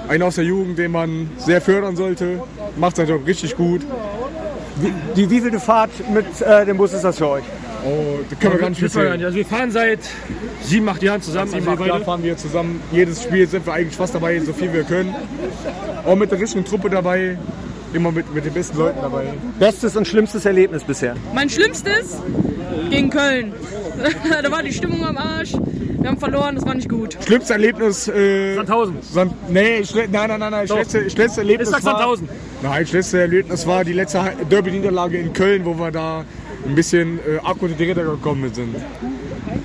Einer 0.07 0.25
aus 0.25 0.35
der 0.35 0.43
Jugend, 0.43 0.77
den 0.77 0.91
man 0.91 1.29
sehr 1.37 1.61
fördern 1.61 1.95
sollte. 1.95 2.41
Macht 2.77 2.95
seinen 2.95 3.09
Job 3.09 3.25
richtig 3.25 3.55
gut. 3.55 3.81
Wie, 4.77 4.93
die 5.15 5.29
wievielte 5.29 5.59
Fahrt 5.59 5.89
mit 6.13 6.25
äh, 6.41 6.65
dem 6.65 6.77
Bus 6.77 6.93
ist 6.93 7.03
das 7.03 7.17
für 7.17 7.27
euch? 7.29 7.43
Oh, 7.85 8.19
da 8.29 8.35
können 8.35 8.53
wir 8.53 8.59
gar 8.59 8.69
nicht 8.69 8.79
viel 8.79 8.87
Wissen 8.87 8.97
wir 8.97 9.03
gar 9.03 9.11
zählen. 9.11 9.17
nicht. 9.17 9.25
Also 9.25 9.37
wir 9.37 9.45
fahren 9.45 9.71
seit 9.71 9.99
sieben, 10.61 10.89
acht 10.89 11.01
Jahren 11.01 11.21
zusammen. 11.21 11.51
Sieben, 11.51 11.61
also 11.61 11.71
acht 11.71 11.79
wir 11.79 11.87
Jahre 11.87 11.99
beide. 11.99 12.05
fahren 12.05 12.23
wir 12.23 12.37
zusammen. 12.37 12.81
Jedes 12.91 13.23
Spiel 13.23 13.47
sind 13.47 13.65
wir 13.65 13.73
eigentlich 13.73 13.95
fast 13.95 14.13
dabei, 14.13 14.39
so 14.39 14.53
viel 14.53 14.73
wir 14.73 14.83
können. 14.83 15.15
Auch 16.05 16.15
mit 16.15 16.31
der 16.31 16.39
richtigen 16.39 16.65
Truppe 16.65 16.89
dabei. 16.89 17.37
Immer 17.93 18.11
mit, 18.11 18.31
mit 18.33 18.43
den 18.43 18.53
besten 18.53 18.77
Leuten 18.77 18.99
dabei. 19.01 19.23
Bestes 19.57 19.95
und 19.95 20.05
schlimmstes 20.07 20.45
Erlebnis 20.45 20.83
bisher? 20.83 21.15
Mein 21.33 21.49
Schlimmstes 21.49 22.17
gegen 22.89 23.09
Köln. 23.09 23.53
da 24.43 24.51
war 24.51 24.61
die 24.61 24.73
Stimmung 24.73 25.05
am 25.05 25.17
Arsch. 25.17 25.53
Wir 26.05 26.11
haben 26.11 26.19
verloren, 26.19 26.53
das 26.53 26.63
war 26.67 26.75
nicht 26.75 26.87
gut. 26.87 27.17
Schlimmstes 27.25 27.49
Erlebnis. 27.49 28.07
Äh, 28.07 28.53
Sandhausen. 28.53 28.97
Sand, 29.01 29.33
nee, 29.49 29.79
schle- 29.79 30.07
nein, 30.11 30.29
nein, 30.29 30.39
nein, 30.39 30.51
nein. 30.51 30.67
Doch. 30.67 30.75
Schlechteste, 30.75 31.09
schlechteste 31.09 31.41
Erlebnis 31.41 31.69
Ich 31.69 31.73
sag 31.77 31.83
war. 31.83 31.93
Sandhausen. 31.93 32.29
Nein, 32.61 32.85
schlechteste 32.85 33.21
Erlebnis 33.21 33.65
war 33.65 33.83
die 33.83 33.93
letzte 33.93 34.21
Derby-Niederlage 34.51 35.17
in 35.17 35.33
Köln, 35.33 35.65
wo 35.65 35.73
wir 35.79 35.89
da 35.89 36.23
ein 36.63 36.75
bisschen 36.75 37.17
äh, 37.27 37.39
arg 37.43 37.59
unter 37.59 37.73
die 37.75 37.85
Räder 37.85 38.03
gekommen 38.03 38.53
sind. 38.53 38.75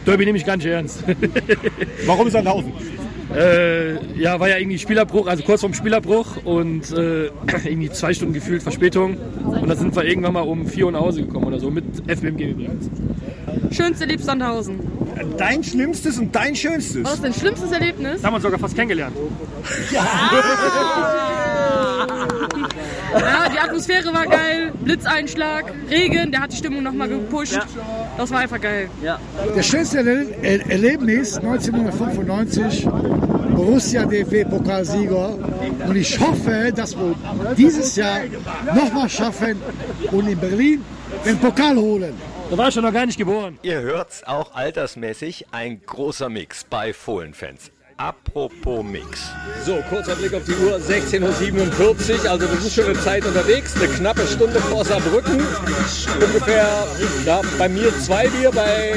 Derby 0.06 0.25
nehme 0.25 0.38
ich 0.38 0.47
ganz 0.47 0.64
ernst. 0.64 1.04
Warum 2.06 2.30
Sandhausen? 2.30 2.73
Äh, 3.37 4.02
ja, 4.18 4.40
war 4.40 4.49
ja 4.49 4.56
irgendwie 4.56 4.78
Spielerbruch, 4.78 5.26
also 5.26 5.42
kurz 5.42 5.61
vorm 5.61 5.75
Spielerbruch 5.75 6.42
und 6.44 6.90
äh, 6.92 7.26
irgendwie 7.66 7.90
zwei 7.90 8.14
Stunden 8.14 8.32
gefühlt 8.32 8.62
Verspätung. 8.62 9.18
Und 9.44 9.68
dann 9.68 9.76
sind 9.76 9.94
wir 9.94 10.04
irgendwann 10.04 10.32
mal 10.32 10.40
um 10.40 10.66
vier 10.66 10.87
Uhr 10.87 10.92
nach 10.92 11.00
Hause 11.00 11.20
gekommen 11.23 11.44
oder 11.44 11.61
so, 11.61 11.70
mit 11.70 11.85
FBMG 12.09 12.52
übrigens. 12.52 12.88
Schönste 13.70 14.06
Lieb 14.06 14.23
Sandhausen. 14.23 14.80
Dein 15.36 15.62
schlimmstes 15.62 16.18
und 16.18 16.34
dein 16.34 16.54
schönstes. 16.56 17.04
Was 17.04 17.14
ist 17.14 17.24
dein 17.24 17.34
schlimmstes 17.34 17.72
Erlebnis? 17.72 18.20
Da 18.20 18.26
haben 18.26 18.32
wir 18.32 18.36
uns 18.36 18.44
sogar 18.44 18.58
fast 18.58 18.74
kennengelernt. 18.74 19.16
Ja, 23.12 23.48
die 23.52 23.58
Atmosphäre 23.58 24.12
war 24.14 24.26
geil, 24.26 24.72
Blitzeinschlag, 24.82 25.72
Regen, 25.90 26.30
der 26.30 26.40
hat 26.42 26.52
die 26.52 26.56
Stimmung 26.56 26.82
nochmal 26.82 27.08
gepusht. 27.08 27.58
Das 28.16 28.30
war 28.30 28.38
einfach 28.40 28.60
geil. 28.60 28.88
Das 29.54 29.66
schönste 29.66 29.98
Er- 29.98 30.70
Erlebnis 30.70 31.36
1995, 31.38 32.86
Borussia 33.54 34.04
DFB-Pokalsieger. 34.04 35.38
Und 35.88 35.96
ich 35.96 36.18
hoffe, 36.20 36.72
dass 36.74 36.96
wir 36.96 37.14
dieses 37.56 37.96
Jahr 37.96 38.20
nochmal 38.74 39.08
schaffen 39.08 39.56
und 40.12 40.28
in 40.28 40.38
Berlin 40.38 40.84
den 41.26 41.38
Pokal 41.38 41.76
holen. 41.76 42.14
Da 42.50 42.59
war 42.59 42.66
ich 42.66 42.75
schon 42.75 42.83
noch 42.83 42.92
gar 42.92 43.07
nicht 43.07 43.16
geboren. 43.16 43.61
Ihr 43.62 43.80
hört's 43.80 44.25
auch 44.25 44.57
altersmäßig 44.57 45.47
ein 45.52 45.80
großer 45.87 46.28
Mix 46.28 46.64
bei 46.64 46.92
Fohlenfans. 46.92 47.71
Apropos 47.97 48.83
Mix. 48.83 49.30
So, 49.64 49.76
kurzer 49.88 50.16
Blick 50.16 50.35
auf 50.35 50.42
die 50.45 50.54
Uhr, 50.54 50.78
16.47 50.78 52.25
Uhr, 52.25 52.30
also 52.30 52.50
wir 52.50 52.61
sind 52.61 52.73
schon 52.73 52.87
eine 52.87 52.99
Zeit 52.99 53.25
unterwegs, 53.25 53.76
eine 53.76 53.87
knappe 53.87 54.26
Stunde 54.26 54.59
vor 54.59 54.85
Saarbrücken. 54.85 55.35
Ungefähr, 55.35 56.66
ja, 57.25 57.40
bei 57.57 57.69
mir 57.69 57.97
zwei 58.00 58.26
Bier, 58.26 58.50
bei 58.50 58.95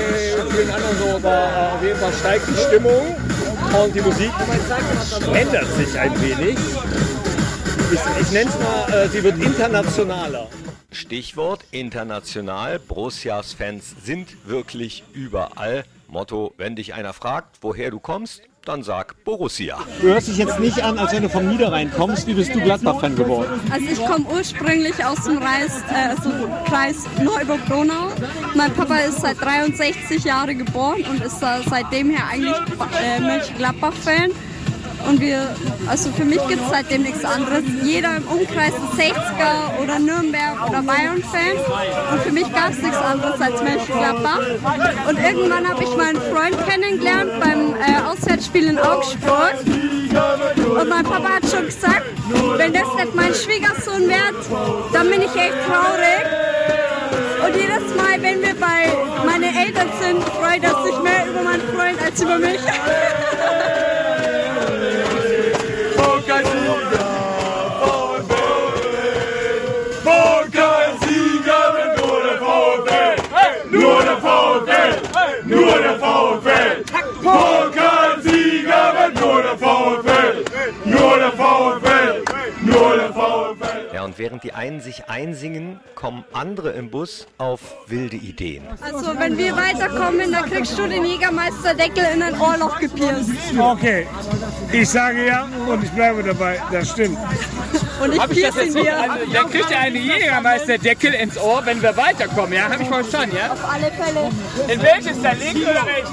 vielen 0.49 0.71
anderen 0.71 0.97
so, 0.97 1.15
aber 1.17 1.73
auf 1.75 1.83
jeden 1.83 1.99
Fall 1.99 2.13
steigt 2.13 2.47
die 2.47 2.59
Stimmung 2.59 3.15
und 3.83 3.93
die 3.93 4.01
Musik 4.01 4.31
ändert 5.31 5.67
sich 5.75 5.99
ein 5.99 6.19
wenig. 6.21 6.57
Ich, 7.91 7.99
ich 8.21 8.31
nenne 8.31 8.49
es 8.49 8.59
mal, 8.59 9.03
äh, 9.03 9.09
sie 9.09 9.23
wird 9.23 9.37
internationaler. 9.37 10.47
Stichwort 10.93 11.65
international. 11.71 12.79
Borussias 12.79 13.53
Fans 13.53 13.95
sind 14.03 14.47
wirklich 14.47 15.03
überall. 15.13 15.85
Motto, 16.07 16.53
wenn 16.57 16.75
dich 16.75 16.93
einer 16.93 17.13
fragt, 17.13 17.57
woher 17.61 17.91
du 17.91 17.99
kommst, 17.99 18.41
dann 18.65 18.83
sag 18.83 19.23
Borussia. 19.25 19.77
Du 19.99 20.07
hörst 20.07 20.27
dich 20.27 20.37
jetzt 20.37 20.59
nicht 20.59 20.81
an, 20.81 20.97
als 20.97 21.11
wenn 21.11 21.23
du 21.23 21.29
vom 21.29 21.47
Niederrhein 21.47 21.91
kommst. 21.91 22.27
Wie 22.27 22.33
bist 22.33 22.55
du 22.55 22.61
Gladbach-Fan 22.61 23.15
geworden? 23.15 23.59
Also 23.71 23.85
ich 23.87 24.05
komme 24.05 24.25
ursprünglich 24.31 25.03
aus 25.03 25.23
dem 25.25 25.37
Reis, 25.37 25.81
äh, 25.91 26.09
also 26.09 26.29
Kreis 26.65 27.05
Neuburg-Donau. 27.21 28.11
Mein 28.55 28.73
Papa 28.73 28.97
ist 28.99 29.21
seit 29.21 29.41
63 29.41 30.23
Jahren 30.23 30.57
geboren 30.59 31.03
und 31.09 31.21
ist 31.23 31.41
äh, 31.41 31.61
seitdem 31.69 32.11
her 32.11 32.27
eigentlich 32.29 32.55
äh, 33.01 33.19
Mönchengladbach-Fan. 33.19 34.31
Und 35.07 35.19
wir, 35.19 35.55
also 35.87 36.11
für 36.11 36.25
mich 36.25 36.39
gibt 36.47 36.61
es 36.61 36.69
seitdem 36.69 37.03
nichts 37.03 37.25
anderes. 37.25 37.63
Jeder 37.83 38.17
im 38.17 38.27
Umkreis 38.27 38.73
ist 38.73 38.99
60er 38.99 39.81
oder 39.81 39.99
Nürnberg 39.99 40.69
oder 40.69 40.81
Bayern-Fan. 40.81 41.57
Und 42.11 42.21
für 42.21 42.31
mich 42.31 42.51
gab 42.53 42.71
es 42.71 42.77
nichts 42.79 42.97
anderes 42.97 43.39
als 43.41 43.61
Mönchengladbach. 43.61 44.39
Und 45.09 45.19
irgendwann 45.19 45.67
habe 45.67 45.83
ich 45.83 45.95
meinen 45.97 46.21
Freund 46.21 46.57
kennengelernt 46.67 47.31
beim 47.39 47.75
äh, 47.75 48.01
Auswärtsspiel 48.07 48.69
in 48.69 48.79
Augsburg. 48.79 49.55
Und 49.63 50.89
mein 50.89 51.03
Papa 51.03 51.29
hat 51.35 51.49
schon 51.49 51.65
gesagt, 51.65 52.05
wenn 52.57 52.73
das 52.73 52.95
nicht 52.95 53.15
mein 53.15 53.33
Schwiegersohn 53.33 54.07
wird, 54.07 54.93
dann 54.93 55.09
bin 55.09 55.21
ich 55.21 55.35
echt 55.35 55.57
traurig. 55.67 56.25
Und 57.45 57.55
jedes 57.55 57.95
Mal, 57.95 58.21
wenn 58.21 58.41
wir 58.41 58.55
bei 58.55 59.25
meinen 59.25 59.55
Eltern 59.55 59.89
sind, 60.01 60.23
freut 60.23 60.63
er 60.63 60.83
sich 60.83 60.97
mehr 61.01 61.27
über 61.27 61.41
meinen 61.43 61.61
Freund 61.75 62.01
als 62.01 62.21
über 62.21 62.37
mich. 62.37 62.59
Pokalsieger 77.23 78.93
wird 78.99 79.21
nur 79.21 79.41
der 79.41 79.57
VfL. 79.57 80.45
Nur 80.85 81.17
der 81.17 81.31
VfL. 81.31 82.23
Nur 82.61 82.95
der 82.97 83.13
VfL. 83.13 83.93
Ja, 83.93 84.03
und 84.03 84.17
während 84.17 84.43
die 84.43 84.53
einen 84.53 84.81
sich 84.81 85.07
einsingen, 85.07 85.79
kommen 85.95 86.23
andere 86.33 86.71
im 86.71 86.89
Bus 86.89 87.27
auf 87.37 87.59
wilde 87.87 88.15
Ideen. 88.15 88.63
Also 88.81 89.17
wenn 89.17 89.37
wir 89.37 89.55
weiterkommen, 89.55 90.31
dann 90.31 90.49
kriegst 90.49 90.77
du 90.77 90.87
den 90.87 91.05
Jägermeisterdeckel 91.05 92.03
in 92.13 92.21
ein 92.23 92.39
Ohrloch 92.39 92.79
gepierst. 92.79 93.29
Okay, 93.57 94.07
ich 94.71 94.89
sage 94.89 95.27
ja 95.27 95.47
und 95.67 95.83
ich 95.83 95.91
bleibe 95.91 96.23
dabei, 96.23 96.61
das 96.71 96.89
stimmt. 96.89 97.17
Und 98.03 98.13
ich 98.13 98.19
Hab 98.19 98.31
ich 98.31 98.41
das 98.41 98.55
jetzt 98.55 98.75
dir. 98.75 98.83
verstanden? 98.85 99.33
Dann 99.33 99.49
kriegt 99.49 99.71
ihr 99.71 99.79
einen 99.79 99.95
Jägermeisterdeckel 99.95 101.13
ins 101.13 101.37
Ohr, 101.37 101.61
wenn 101.65 101.81
wir 101.81 101.95
weiterkommen, 101.95 102.53
ja? 102.53 102.69
Hab 102.69 102.81
ich 102.81 102.89
mal 102.89 103.03
verstanden, 103.03 103.37
ja? 103.37 103.53
Auf 103.53 103.71
alle 103.71 103.91
Fälle. 103.91 104.73
In 104.73 104.81
welches 104.81 105.21
da 105.21 105.31
links 105.31 105.61
oder 105.61 105.85
rechts? 105.85 106.11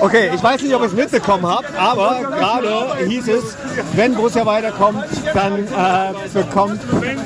Okay, 0.00 0.30
ich 0.34 0.42
weiß 0.42 0.62
nicht, 0.62 0.74
ob 0.74 0.82
ihr 0.82 0.86
es 0.86 0.92
mitbekommen 0.92 1.46
habt, 1.46 1.76
aber 1.76 2.20
gerade 2.20 3.06
hieß 3.06 3.28
es, 3.28 3.56
wenn 3.94 4.14
Borussia 4.14 4.46
weiterkommt, 4.46 5.04
dann 5.32 5.64
äh, 5.64 6.12
bekommt 6.32 6.80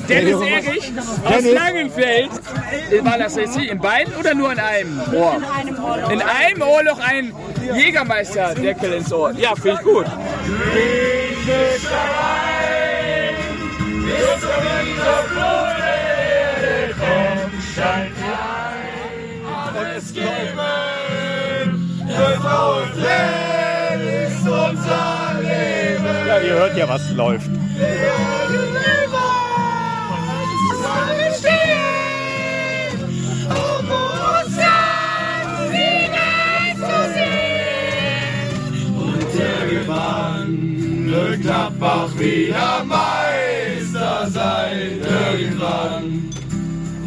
Dennis 0.09 0.41
Erich 0.41 0.93
aus 0.99 1.21
Dennis, 1.29 1.55
Langenfeld. 1.55 2.31
War 3.03 3.19
das 3.19 3.37
jetzt 3.37 3.57
in 3.57 3.79
beiden 3.79 4.15
oder 4.15 4.35
nur 4.35 4.53
in 4.53 4.59
einem 4.59 5.01
Ohr? 5.13 5.37
In 5.37 5.45
einem 5.45 5.85
Ohrloch. 5.85 6.11
In 6.11 6.23
einem 6.23 6.63
Ohrloch 6.63 6.99
ein 7.01 7.35
Jägermeisterdeckel 7.75 8.93
ins 8.95 9.13
Ohr. 9.13 9.33
Ja, 9.33 9.55
finde 9.55 9.79
ich 9.81 9.87
gut. 9.87 10.07
Es 14.09 15.68
der 22.29 22.41
VfL 22.41 24.01
ist 24.27 24.43
unser 24.43 25.41
Leben. 25.41 26.27
ja, 26.27 26.41
ihr 26.41 26.53
hört 26.55 26.77
ja, 26.77 26.89
was 26.89 27.11
läuft. 27.13 27.51
Wird 41.11 41.41
Gladbach 41.43 42.11
wieder 42.19 42.85
Meister 42.85 44.29
sein. 44.31 45.01
Irgendwann 45.01 46.31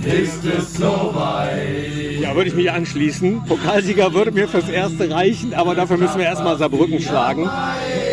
ist 0.03 0.43
es 0.45 0.73
soweit. 0.73 2.10
Ja, 2.31 2.37
würde 2.37 2.49
ich 2.49 2.55
mich 2.55 2.71
anschließen. 2.71 3.43
Pokalsieger 3.45 4.13
würde 4.13 4.31
mir 4.31 4.47
fürs 4.47 4.69
Erste 4.69 5.11
reichen, 5.11 5.53
aber 5.53 5.75
dafür 5.75 5.97
müssen 5.97 6.17
wir 6.17 6.23
erstmal 6.23 6.57
Saarbrücken 6.57 7.01
schlagen. 7.01 7.49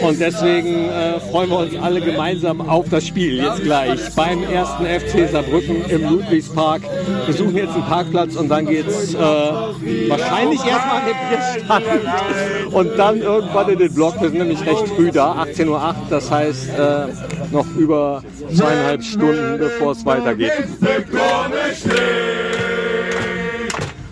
Und 0.02 0.18
deswegen 0.18 0.88
äh, 0.88 1.20
freuen 1.20 1.48
wir 1.50 1.58
uns 1.60 1.76
alle 1.76 2.00
gemeinsam 2.00 2.60
auf 2.60 2.88
das 2.88 3.06
Spiel 3.06 3.36
jetzt 3.36 3.62
gleich 3.62 4.00
beim 4.16 4.42
ersten 4.42 4.86
FC 4.86 5.30
Saarbrücken 5.30 5.84
im 5.88 6.02
Ludwigspark. 6.02 6.82
Wir 7.26 7.34
suchen 7.34 7.56
jetzt 7.56 7.74
einen 7.74 7.84
Parkplatz 7.84 8.34
und 8.34 8.48
dann 8.48 8.66
geht's 8.66 9.14
äh, 9.14 9.18
wahrscheinlich 9.18 10.64
erstmal 10.64 11.02
an 11.02 11.06
den 11.06 11.28
Bierstand 11.28 12.74
und 12.74 12.98
dann 12.98 13.22
irgendwann 13.22 13.68
in 13.68 13.78
den 13.78 13.94
Block. 13.94 14.20
Wir 14.20 14.30
sind 14.30 14.38
nämlich 14.38 14.66
recht 14.66 14.88
früh 14.96 15.12
da, 15.12 15.44
18.08 15.44 15.68
Uhr. 15.68 15.94
Das 16.10 16.28
heißt 16.28 16.70
äh, 16.70 17.06
noch 17.52 17.66
über 17.76 18.24
zweieinhalb 18.52 19.04
Stunden, 19.04 19.58
bevor 19.58 19.92
es 19.92 20.04
weitergeht. 20.04 20.52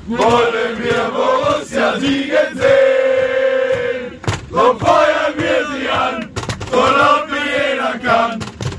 Wollen 0.09 0.85
wir 0.85 1.11
Borussia 1.11 1.99
siegen 1.99 2.57
sehen. 2.57 4.21
Drum 4.49 4.79
feuern 4.79 5.35
wir 5.37 5.67
sie 5.73 5.89
an, 5.89 6.31
so 6.71 6.77
laut 6.77 7.29
wie 7.29 7.73
jeder 7.73 7.99
kann, 7.99 8.39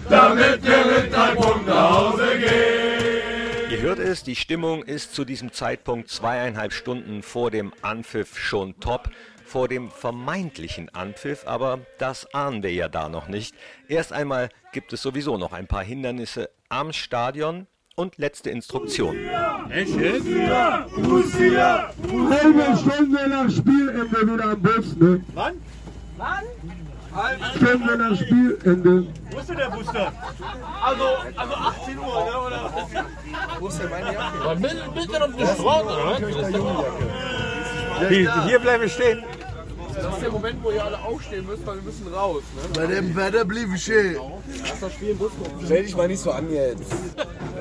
damit 0.10 0.64
wir 0.64 0.86
mit 0.86 1.14
drei 1.14 1.36
Punkten 1.36 1.66
nach 1.66 1.92
Hause 1.92 2.28
gehen. 2.40 3.72
Ihr 3.72 3.82
hört 3.82 4.00
es, 4.00 4.24
die 4.24 4.38
Stimmung 4.38 4.84
ist 4.84 5.14
zu 5.14 5.26
diesem 5.26 5.52
Zeitpunkt 5.52 6.10
zweieinhalb 6.10 6.72
Stunden 6.72 7.22
vor 7.24 7.52
dem 7.52 7.74
Anpfiff 7.82 8.38
schon 8.38 8.80
top. 8.80 9.10
Vor 9.44 9.68
dem 9.68 9.92
vermeintlichen 9.92 10.94
Anpfiff, 10.96 11.46
aber 11.46 11.80
das 11.98 12.34
ahnen 12.34 12.64
wir 12.64 12.72
ja 12.74 12.88
da 12.90 13.08
noch 13.08 13.28
nicht. 13.28 13.56
Erst 13.88 14.12
einmal 14.14 14.50
gibt 14.74 14.92
es 14.94 15.02
sowieso 15.02 15.38
noch 15.38 15.54
ein 15.54 15.68
paar 15.68 15.84
Hindernisse 15.84 16.50
am 16.70 16.92
Stadion 16.92 17.68
Und 18.00 18.20
letzte 18.20 18.52
Instruktion. 18.52 19.18
Echt 19.72 19.96
jetzt? 19.96 20.28
Halbe 20.28 20.86
Stunde 22.78 23.28
nach 23.28 23.50
Spielende 23.50 24.34
wieder 24.34 24.52
am 24.52 24.62
Bus, 24.62 24.96
ne? 24.98 25.20
Wann? 25.34 25.56
Wann? 26.16 26.44
Stunde 27.56 27.98
nach 27.98 28.16
Spielende. 28.16 29.08
Wo 29.32 29.40
ist 29.40 29.50
denn 29.50 29.58
der 29.58 29.72
Booster? 29.72 30.14
Also, 30.84 31.06
also 31.36 31.56
18 31.56 31.98
Uhr, 31.98 32.06
ne? 32.06 32.12
Oder? 32.46 32.72
Wo 33.60 33.68
ist 33.68 33.80
denn 33.80 33.90
meine 33.90 34.14
Jacke? 34.14 34.56
Bitte, 34.58 34.84
bitte 34.94 35.24
auf 35.24 35.36
den 35.36 35.48
Schrott, 35.48 35.86
oder? 35.86 36.18
Hier, 38.10 38.46
hier 38.46 38.60
bleiben 38.60 38.84
wir 38.84 38.90
stehen. 38.90 39.24
Das 39.96 40.14
ist 40.14 40.22
der 40.22 40.32
Moment, 40.32 40.64
wo 40.64 40.70
ihr 40.70 40.86
alle 40.86 41.00
aufstehen 41.00 41.48
müsst, 41.48 41.66
weil 41.66 41.78
wir 41.78 41.82
müssen 41.82 42.08
raus. 42.14 42.44
Ne? 42.56 42.62
Bei 42.76 42.86
dem 42.86 43.16
Wetter 43.16 43.44
blieb 43.44 43.74
ich 43.74 43.82
stehen. 43.82 44.22
Stell 45.66 45.84
dich 45.84 45.98
mal 45.98 46.08
nicht 46.08 46.22
so 46.22 46.30
an 46.30 46.52
jetzt. 46.52 46.94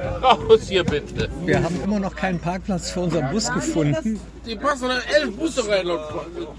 Raus 0.07 0.69
hier 0.69 0.85
bitte. 0.85 1.29
Wir 1.45 1.63
haben 1.63 1.81
immer 1.83 2.01
noch 2.01 2.15
keinen 2.15 2.39
Parkplatz 2.39 2.91
für 2.91 3.01
unseren 3.01 3.31
Bus 3.31 3.53
gefunden. 3.53 4.21
Die 4.45 4.57
passen 4.57 4.89
dann 4.89 5.03
elf 5.15 5.37
Busse 5.37 5.69
rein. 5.69 5.87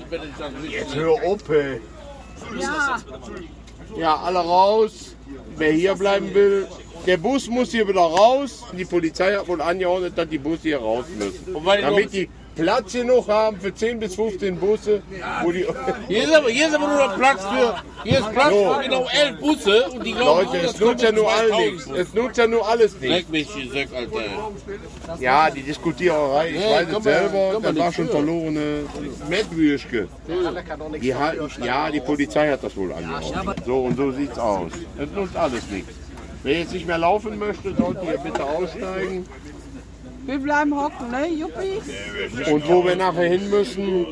Wenn 0.10 0.22
ich 0.22 0.30
das 0.38 0.52
nicht 0.62 0.74
Jetzt 0.74 0.96
hör 0.96 1.12
auf, 1.12 1.50
ey. 1.50 1.82
Ja. 2.60 2.98
Ja, 3.98 4.16
alle 4.18 4.40
raus. 4.40 5.16
Wer 5.58 5.72
hier 5.72 5.96
bleiben 5.96 6.34
will, 6.34 6.68
der 7.06 7.18
Bus 7.18 7.48
muss 7.48 7.72
hier 7.72 7.88
wieder 7.88 8.02
raus. 8.02 8.64
Die 8.78 8.86
Polizei 8.86 9.36
hat 9.36 9.48
wohl 9.48 9.62
angeordnet, 9.62 10.18
dass 10.18 10.30
die 10.30 10.38
Busse 10.38 10.64
hier 10.64 10.80
raus 10.80 11.06
müssen. 11.18 11.56
Und 11.56 11.66
weil 11.66 11.78
die 11.78 11.84
Damit 11.84 12.14
die 12.14 12.30
Platz 12.58 12.94
genug 12.94 13.28
haben 13.28 13.60
für 13.60 13.74
10 13.74 14.00
bis 14.00 14.16
15 14.16 14.58
Busse. 14.58 15.02
Wo 15.44 15.52
die 15.52 15.66
Hier 16.08 16.24
ist, 16.24 16.34
aber, 16.36 16.50
hier 16.50 16.68
ist 16.68 16.76
aber 16.76 16.88
nur 16.88 16.98
noch 16.98 17.18
Platz 17.18 17.42
für. 17.44 17.76
Hier 18.04 18.20
ist 18.20 18.32
Platz 18.34 18.50
So. 18.52 18.74
für 18.74 18.82
genau 18.84 19.08
elf 19.12 19.40
Busse. 19.40 19.90
Und 19.90 20.06
die 20.06 20.14
glauben, 20.14 20.46
Leute, 20.52 20.66
es 20.66 20.80
nutzt 20.80 21.04
ja 21.04 21.12
nur 21.12 21.30
alles 21.32 21.50
2000. 21.52 21.72
nichts. 21.72 21.88
Es 22.10 22.14
nutzt 22.14 22.38
ja 22.38 22.48
nur 22.48 22.68
alles 22.68 22.94
Leck 23.02 23.30
nichts. 23.30 23.30
mich, 23.30 23.64
die 23.64 23.70
Säck, 23.70 23.90
Alter. 23.96 25.20
Ja, 25.20 25.50
die 25.50 25.62
Diskutiererei, 25.62 26.50
ich 26.50 26.58
Nee, 26.58 26.72
weiß 26.72 26.88
es 26.98 27.04
selber, 27.04 27.54
man 27.54 27.64
das 27.64 27.76
war 27.78 27.94
schon 27.94 28.06
für. 28.06 28.12
verlorene 28.12 28.84
Mettwürschke. 29.30 30.08
Die 31.02 31.16
halten, 31.16 31.64
ja, 31.64 31.90
die 31.92 32.00
Polizei 32.02 32.50
hat 32.52 32.64
das 32.64 32.76
wohl 32.76 32.92
angeordnet. 32.94 33.58
So 33.66 33.82
und 33.84 33.98
so 33.98 34.12
sieht's 34.12 34.38
aus. 34.40 34.72
Es 34.98 35.10
nutzt 35.12 35.36
alles 35.36 35.64
nichts. 35.72 35.94
Wer 36.44 36.60
jetzt 36.60 36.72
nicht 36.74 36.88
mehr 36.88 36.98
laufen 36.98 37.38
möchte, 37.38 37.76
sollte 37.76 38.02
hier 38.02 38.18
bitte 38.20 38.44
aussteigen. 38.44 39.26
Wir 40.28 40.40
bleiben 40.40 40.76
hocken, 40.76 41.10
ne? 41.10 41.30
Juppie. 41.30 41.82
Und 42.52 42.68
wo 42.68 42.84
wir 42.84 42.98
nachher 42.98 43.30
hin 43.30 43.50
müssen, 43.50 44.06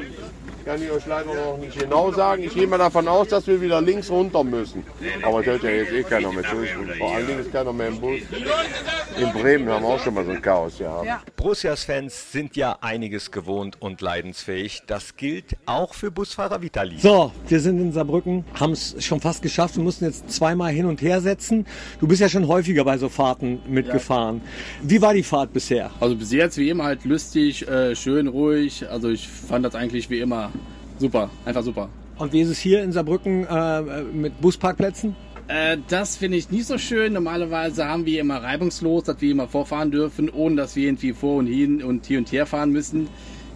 kann 0.65 0.81
ich 0.81 0.89
euch 0.89 1.05
leider 1.05 1.33
noch 1.33 1.57
nicht 1.57 1.77
genau 1.77 2.11
sagen. 2.11 2.43
Ich 2.43 2.53
gehe 2.53 2.65
mal 2.65 2.79
davon 2.79 3.07
aus, 3.07 3.27
dass 3.27 3.45
wir 3.45 3.61
wieder 3.61 3.79
links 3.81 4.09
runter 4.09 4.43
müssen. 4.43 4.83
Aber 5.21 5.37
das 5.37 5.45
hört 5.45 5.63
ja 5.63 5.69
jetzt 5.69 5.91
eh 5.91 6.03
keiner 6.03 6.31
mehr 6.31 6.43
zu. 6.43 6.97
Vor 6.97 7.15
allen 7.15 7.27
Dingen 7.27 7.39
ist 7.39 7.51
keiner 7.51 7.71
mehr 7.71 7.87
im 7.89 8.01
Bus. 8.01 8.19
In 9.17 9.31
Bremen 9.31 9.69
haben 9.69 9.83
wir 9.83 9.89
auch 9.89 9.99
schon 9.99 10.15
mal 10.15 10.25
so 10.25 10.31
ein 10.31 10.41
Chaos 10.41 10.77
gehabt. 10.79 11.35
Borussias 11.35 11.83
Fans 11.83 12.31
sind 12.31 12.55
ja 12.55 12.77
einiges 12.81 13.31
gewohnt 13.31 13.79
und 13.79 14.01
leidensfähig. 14.01 14.81
Das 14.87 15.15
gilt 15.15 15.55
auch 15.67 15.93
für 15.93 16.09
Busfahrer 16.09 16.61
Vitali. 16.61 16.97
So, 16.97 17.31
wir 17.47 17.59
sind 17.59 17.79
in 17.79 17.91
Saarbrücken, 17.91 18.43
haben 18.59 18.71
es 18.71 18.95
schon 19.05 19.21
fast 19.21 19.43
geschafft. 19.43 19.75
Wir 19.75 19.83
mussten 19.83 20.05
jetzt 20.05 20.31
zweimal 20.31 20.71
hin 20.71 20.87
und 20.87 21.01
her 21.01 21.21
setzen. 21.21 21.67
Du 21.99 22.07
bist 22.07 22.21
ja 22.21 22.29
schon 22.29 22.47
häufiger 22.47 22.83
bei 22.83 22.97
so 22.97 23.09
Fahrten 23.09 23.59
mitgefahren. 23.67 24.41
Wie 24.81 25.01
war 25.01 25.13
die 25.13 25.23
Fahrt 25.23 25.53
bisher? 25.53 25.91
Also 25.99 26.15
bis 26.15 26.31
jetzt 26.31 26.57
wie 26.57 26.69
immer 26.69 26.85
halt 26.85 27.05
lustig, 27.05 27.67
äh, 27.67 27.95
schön, 27.95 28.27
ruhig. 28.27 28.89
Also 28.89 29.09
ich 29.09 29.27
fand 29.27 29.63
das 29.63 29.75
eigentlich 29.75 30.09
wie 30.09 30.19
immer 30.19 30.51
super, 30.97 31.29
einfach 31.45 31.63
super. 31.63 31.89
Und 32.17 32.31
wie 32.33 32.41
ist 32.41 32.49
es 32.49 32.59
hier 32.59 32.83
in 32.83 32.91
Saarbrücken 32.91 33.45
äh, 33.45 34.03
mit 34.03 34.39
Busparkplätzen? 34.39 35.15
Äh, 35.47 35.77
das 35.89 36.15
finde 36.15 36.37
ich 36.37 36.49
nicht 36.49 36.65
so 36.65 36.77
schön. 36.77 37.13
Normalerweise 37.13 37.87
haben 37.87 38.05
wir 38.05 38.21
immer 38.21 38.41
reibungslos, 38.41 39.03
dass 39.03 39.21
wir 39.21 39.31
immer 39.31 39.47
vorfahren 39.47 39.91
dürfen, 39.91 40.29
ohne 40.29 40.55
dass 40.55 40.75
wir 40.75 40.87
irgendwie 40.87 41.13
vor 41.13 41.37
und 41.37 41.47
hin 41.47 41.83
und 41.83 42.05
hier 42.05 42.17
und 42.19 42.31
her 42.31 42.45
fahren 42.45 42.71
müssen. 42.71 43.07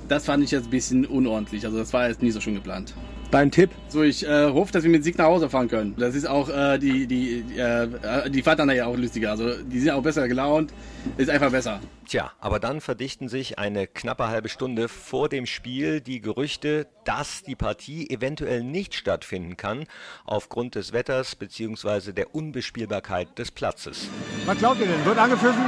Das 0.08 0.26
fand 0.26 0.44
ich 0.44 0.52
jetzt 0.52 0.66
ein 0.66 0.72
bisschen 0.72 1.06
unordentlich. 1.06 1.66
Also 1.66 1.78
das 1.78 1.94
war 1.94 2.08
jetzt 2.08 2.22
nie 2.22 2.32
so 2.32 2.42
schön 2.42 2.56
geplant. 2.56 2.94
Dein 3.32 3.52
Tipp? 3.52 3.70
So, 3.90 4.02
ich 4.02 4.26
äh, 4.26 4.50
hoffe, 4.50 4.72
dass 4.72 4.84
wir 4.84 4.90
mit 4.90 5.04
Sieg 5.04 5.18
nach 5.20 5.26
Hause 5.26 5.50
fahren 5.52 5.68
können. 5.68 5.96
Das 6.00 6.16
ist 6.16 6.28
auch 6.28 6.50
äh, 6.50 6.80
die, 6.80 7.06
die, 7.06 7.44
äh, 7.56 8.30
die 8.30 8.42
Fahrt 8.42 8.58
dann 8.58 8.72
ja 8.72 8.88
auch 8.88 8.98
lustiger. 8.98 9.30
Also 9.30 9.62
die 9.62 9.80
sind 9.80 9.92
auch 9.92 10.02
besser 10.02 10.28
gelaunt. 10.28 10.74
Ist 11.18 11.30
einfach 11.30 11.52
besser. 11.52 11.80
Tja, 12.08 12.32
aber 12.40 12.60
dann 12.60 12.82
verdichten 12.82 13.30
sich 13.30 13.60
eine 13.60 13.86
knappe 13.86 14.30
halbe 14.30 14.50
Stunde 14.50 14.88
vor 14.88 15.30
dem 15.30 15.46
Spiel 15.46 16.02
die 16.02 16.22
Gerüchte, 16.22 16.88
dass 17.06 17.44
die 17.44 17.56
Partie 17.56 18.10
eventuell 18.10 18.64
nicht 18.64 18.96
stattfinden 18.96 19.58
kann, 19.58 19.86
aufgrund 20.26 20.74
des 20.74 20.92
Wetters 20.92 21.36
bzw. 21.36 22.12
der 22.12 22.34
Unbespielbarkeit 22.34 23.38
des 23.38 23.52
Platzes. 23.52 24.10
Was 24.48 24.58
glaubt 24.58 24.80
ihr 24.82 24.88
denn? 24.88 25.06
Wird 25.06 25.20
angepfiffen? 25.20 25.64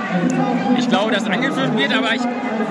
Ich 0.80 0.90
glaube, 0.90 1.12
dass 1.12 1.26
angepfiffen 1.26 1.78
wird, 1.78 1.94
aber 1.94 2.16
ich 2.16 2.22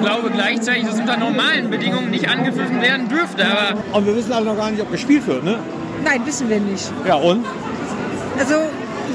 glaube 0.03 0.31
gleichzeitig, 0.31 0.87
dass 0.87 0.98
unter 0.98 1.16
normalen 1.16 1.70
Bedingungen 1.70 2.11
nicht 2.11 2.29
angepfiffen 2.29 2.83
werden 2.83 3.09
dürfte. 3.09 3.46
Aber 3.46 3.98
Und 3.98 4.07
wir 4.07 4.16
wissen 4.16 4.33
alle 4.33 4.46
noch 4.46 4.57
gar 4.57 4.72
nicht, 4.72 4.80
ob 4.81 4.90
gespielt 4.90 5.27
wird, 5.27 5.45
ne? 5.45 5.59
Nein, 6.05 6.25
wissen 6.25 6.49
wir 6.49 6.61
nicht. 6.61 6.90
Ja, 7.07 7.16
und? 7.16 7.45
Also, 8.38 8.55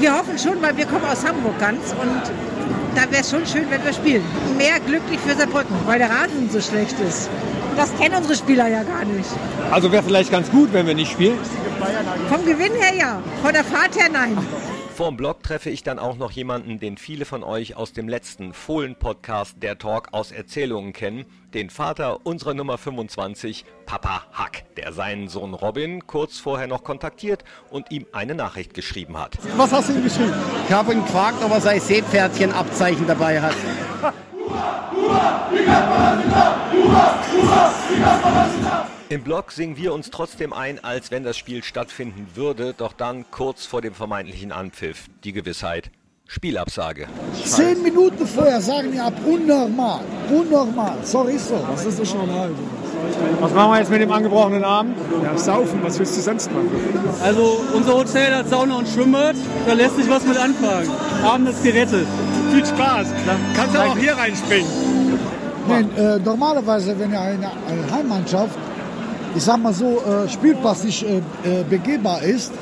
wir 0.00 0.14
hoffen 0.16 0.38
schon, 0.38 0.60
weil 0.62 0.76
wir 0.76 0.86
kommen 0.86 1.04
aus 1.04 1.26
Hamburg 1.26 1.58
ganz 1.58 1.94
und 2.00 2.22
da 2.94 3.02
wäre 3.10 3.22
es 3.22 3.30
schon 3.30 3.46
schön, 3.46 3.66
wenn 3.70 3.84
wir 3.84 3.92
spielen. 3.92 4.22
Mehr 4.56 4.80
glücklich 4.80 5.20
für 5.20 5.34
Saarbrücken, 5.34 5.76
weil 5.86 5.98
der 5.98 6.10
Rasen 6.10 6.48
so 6.50 6.60
schlecht 6.60 6.96
ist. 7.00 7.28
Das 7.76 7.94
kennen 7.96 8.14
unsere 8.14 8.36
Spieler 8.36 8.68
ja 8.68 8.82
gar 8.82 9.04
nicht. 9.04 9.28
Also 9.70 9.92
wäre 9.92 10.02
vielleicht 10.02 10.30
ganz 10.30 10.50
gut, 10.50 10.72
wenn 10.72 10.86
wir 10.86 10.94
nicht 10.94 11.12
spielen. 11.12 11.38
Vom 12.30 12.44
Gewinn 12.44 12.72
her 12.72 12.94
ja, 12.96 13.22
von 13.42 13.52
der 13.52 13.64
Fahrt 13.64 13.94
her 13.96 14.08
nein. 14.10 14.36
Vorm 14.96 15.18
Blog 15.18 15.42
treffe 15.42 15.68
ich 15.68 15.82
dann 15.82 15.98
auch 15.98 16.16
noch 16.16 16.30
jemanden, 16.30 16.80
den 16.80 16.96
viele 16.96 17.26
von 17.26 17.44
euch 17.44 17.76
aus 17.76 17.92
dem 17.92 18.08
letzten 18.08 18.54
Fohlen-Podcast 18.54 19.62
Der 19.62 19.76
Talk 19.76 20.08
aus 20.12 20.32
Erzählungen 20.32 20.94
kennen. 20.94 21.26
Den 21.52 21.68
Vater 21.68 22.24
unserer 22.24 22.54
Nummer 22.54 22.78
25, 22.78 23.66
Papa 23.84 24.24
Hack, 24.32 24.64
der 24.76 24.94
seinen 24.94 25.28
Sohn 25.28 25.52
Robin 25.52 26.06
kurz 26.06 26.38
vorher 26.38 26.66
noch 26.66 26.82
kontaktiert 26.82 27.44
und 27.68 27.92
ihm 27.92 28.06
eine 28.12 28.34
Nachricht 28.34 28.72
geschrieben 28.72 29.18
hat. 29.18 29.36
Was 29.58 29.70
hast 29.70 29.90
du 29.90 29.92
ihm 29.92 30.02
geschrieben? 30.02 30.32
Ich 30.66 30.72
habe 30.72 30.94
ihn 30.94 31.02
gefragt, 31.02 31.44
ob 31.44 31.50
er 31.50 31.60
sein 31.60 31.78
Seepferdchen-Abzeichen 31.78 33.06
dabei 33.06 33.42
hat. 33.42 33.54
Im 39.08 39.22
Blog 39.22 39.52
singen 39.52 39.76
wir 39.76 39.92
uns 39.92 40.10
trotzdem 40.10 40.52
ein, 40.52 40.82
als 40.82 41.12
wenn 41.12 41.22
das 41.22 41.36
Spiel 41.36 41.62
stattfinden 41.62 42.26
würde, 42.34 42.74
doch 42.76 42.92
dann 42.92 43.24
kurz 43.30 43.64
vor 43.64 43.80
dem 43.80 43.94
vermeintlichen 43.94 44.50
Anpfiff 44.50 45.06
die 45.22 45.32
Gewissheit. 45.32 45.92
Spielabsage. 46.26 47.06
Zehn 47.44 47.84
Minuten 47.84 48.26
vorher 48.26 48.60
sagen 48.60 48.90
die 48.90 48.98
ab, 48.98 49.12
unnormal, 49.24 50.00
unnormal. 50.28 50.96
Sorry, 51.04 51.34
ist 51.34 51.48
so. 51.48 51.64
Das 51.70 51.84
ist 51.84 52.00
nicht 52.00 52.14
normal. 52.16 52.50
Was 53.38 53.54
machen 53.54 53.70
wir 53.70 53.78
jetzt 53.78 53.90
mit 53.92 54.00
dem 54.00 54.10
angebrochenen 54.10 54.64
Arm? 54.64 54.92
Ja, 55.22 55.38
saufen, 55.38 55.78
was 55.84 56.00
willst 56.00 56.16
du 56.16 56.22
sonst 56.22 56.50
machen? 56.50 56.68
Also 57.22 57.60
unser 57.72 57.94
Hotel 57.94 58.34
hat 58.34 58.48
Sauna 58.48 58.78
und 58.78 58.88
Schwimmbad, 58.88 59.36
da 59.68 59.72
lässt 59.74 59.94
sich 59.94 60.10
was 60.10 60.24
mit 60.24 60.36
anfangen. 60.36 60.90
Abend 61.22 61.48
ist 61.48 61.62
gerettet. 61.62 62.08
Viel 62.50 62.66
Spaß. 62.66 63.06
Kannst 63.54 63.72
du 63.72 63.78
auch 63.78 63.96
hier 63.96 64.14
reinspringen. 64.14 64.68
Nein, 65.68 65.96
äh, 65.96 66.18
normalerweise, 66.18 66.98
wenn 66.98 67.12
ja 67.12 67.20
eine, 67.20 67.50
eine 67.68 67.90
Heimmannschaft, 67.90 68.56
ich 69.36 69.42
sag 69.42 69.58
mal 69.58 69.72
so, 69.72 70.02
äh, 70.02 70.28
Spielpass 70.28 70.84
nicht 70.84 71.02
äh, 71.02 71.18
äh, 71.18 71.62
begehbar 71.68 72.22
ist, 72.22 72.52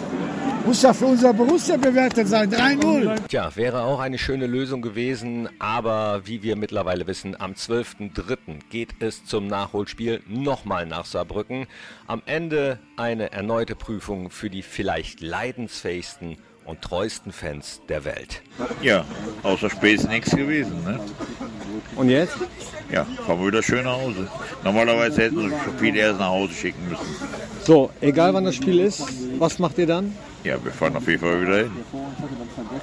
muss 0.66 0.82
ja 0.82 0.92
für 0.92 1.06
unser 1.06 1.32
Borussia 1.32 1.76
bewertet 1.76 2.26
sein. 2.26 2.50
3-0. 2.50 3.28
Tja, 3.28 3.54
wäre 3.54 3.82
auch 3.82 4.00
eine 4.00 4.18
schöne 4.18 4.46
Lösung 4.46 4.82
gewesen, 4.82 5.48
aber 5.58 6.22
wie 6.24 6.42
wir 6.42 6.56
mittlerweile 6.56 7.06
wissen, 7.06 7.38
am 7.38 7.52
12.03. 7.52 8.60
geht 8.70 8.94
es 9.00 9.24
zum 9.24 9.46
Nachholspiel 9.46 10.22
nochmal 10.26 10.86
nach 10.86 11.04
Saarbrücken. 11.04 11.66
Am 12.06 12.22
Ende 12.26 12.78
eine 12.96 13.30
erneute 13.32 13.76
Prüfung 13.76 14.30
für 14.30 14.50
die 14.50 14.62
vielleicht 14.62 15.20
leidensfähigsten 15.20 16.38
und 16.64 16.82
treuesten 16.82 17.30
Fans 17.30 17.82
der 17.88 18.04
Welt. 18.04 18.42
Ja, 18.82 19.04
außer 19.42 19.70
Spät 19.70 20.00
ist 20.00 20.08
nichts 20.08 20.34
gewesen. 20.34 20.82
Ne? 20.82 20.98
Und 21.96 22.08
jetzt? 22.08 22.36
Ja, 22.92 23.04
fahren 23.26 23.40
wir 23.40 23.46
wieder 23.48 23.62
schön 23.62 23.84
nach 23.84 23.96
Hause. 23.96 24.28
Normalerweise 24.62 25.22
hätten 25.22 25.38
sie 25.38 25.48
schon 25.48 25.78
viel 25.78 25.96
erst 25.96 26.20
nach 26.20 26.28
Hause 26.28 26.52
schicken 26.52 26.88
müssen. 26.88 27.04
So, 27.64 27.90
egal 28.00 28.34
wann 28.34 28.44
das 28.44 28.56
Spiel 28.56 28.80
ist, 28.80 29.02
was 29.38 29.58
macht 29.58 29.78
ihr 29.78 29.86
dann? 29.86 30.14
Ja, 30.44 30.62
wir 30.62 30.72
fahren 30.72 30.94
auf 30.96 31.08
jeden 31.08 31.20
Fall 31.20 31.40
wieder 31.40 31.56
hin. 31.58 31.70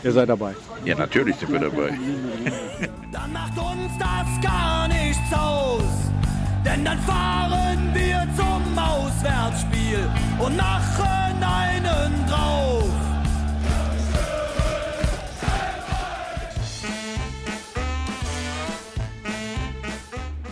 Ihr 0.04 0.12
seid 0.12 0.30
dabei. 0.30 0.56
Ja, 0.84 0.96
natürlich 0.96 1.36
sind 1.36 1.52
wir 1.52 1.60
dabei. 1.60 1.90
Dann 3.12 3.32
macht 3.32 3.56
uns 3.56 3.92
das 4.00 4.42
gar 4.42 4.88
nichts 4.88 5.32
aus. 5.32 5.84
Denn 6.66 6.86
dann 6.86 7.00
fahren 7.00 7.92
wir 7.94 8.28
zum 8.36 8.78
Auswärtsspiel 8.78 10.10
und 10.40 10.56
machen 10.56 11.44
einen 11.44 12.28
drauf. 12.28 12.81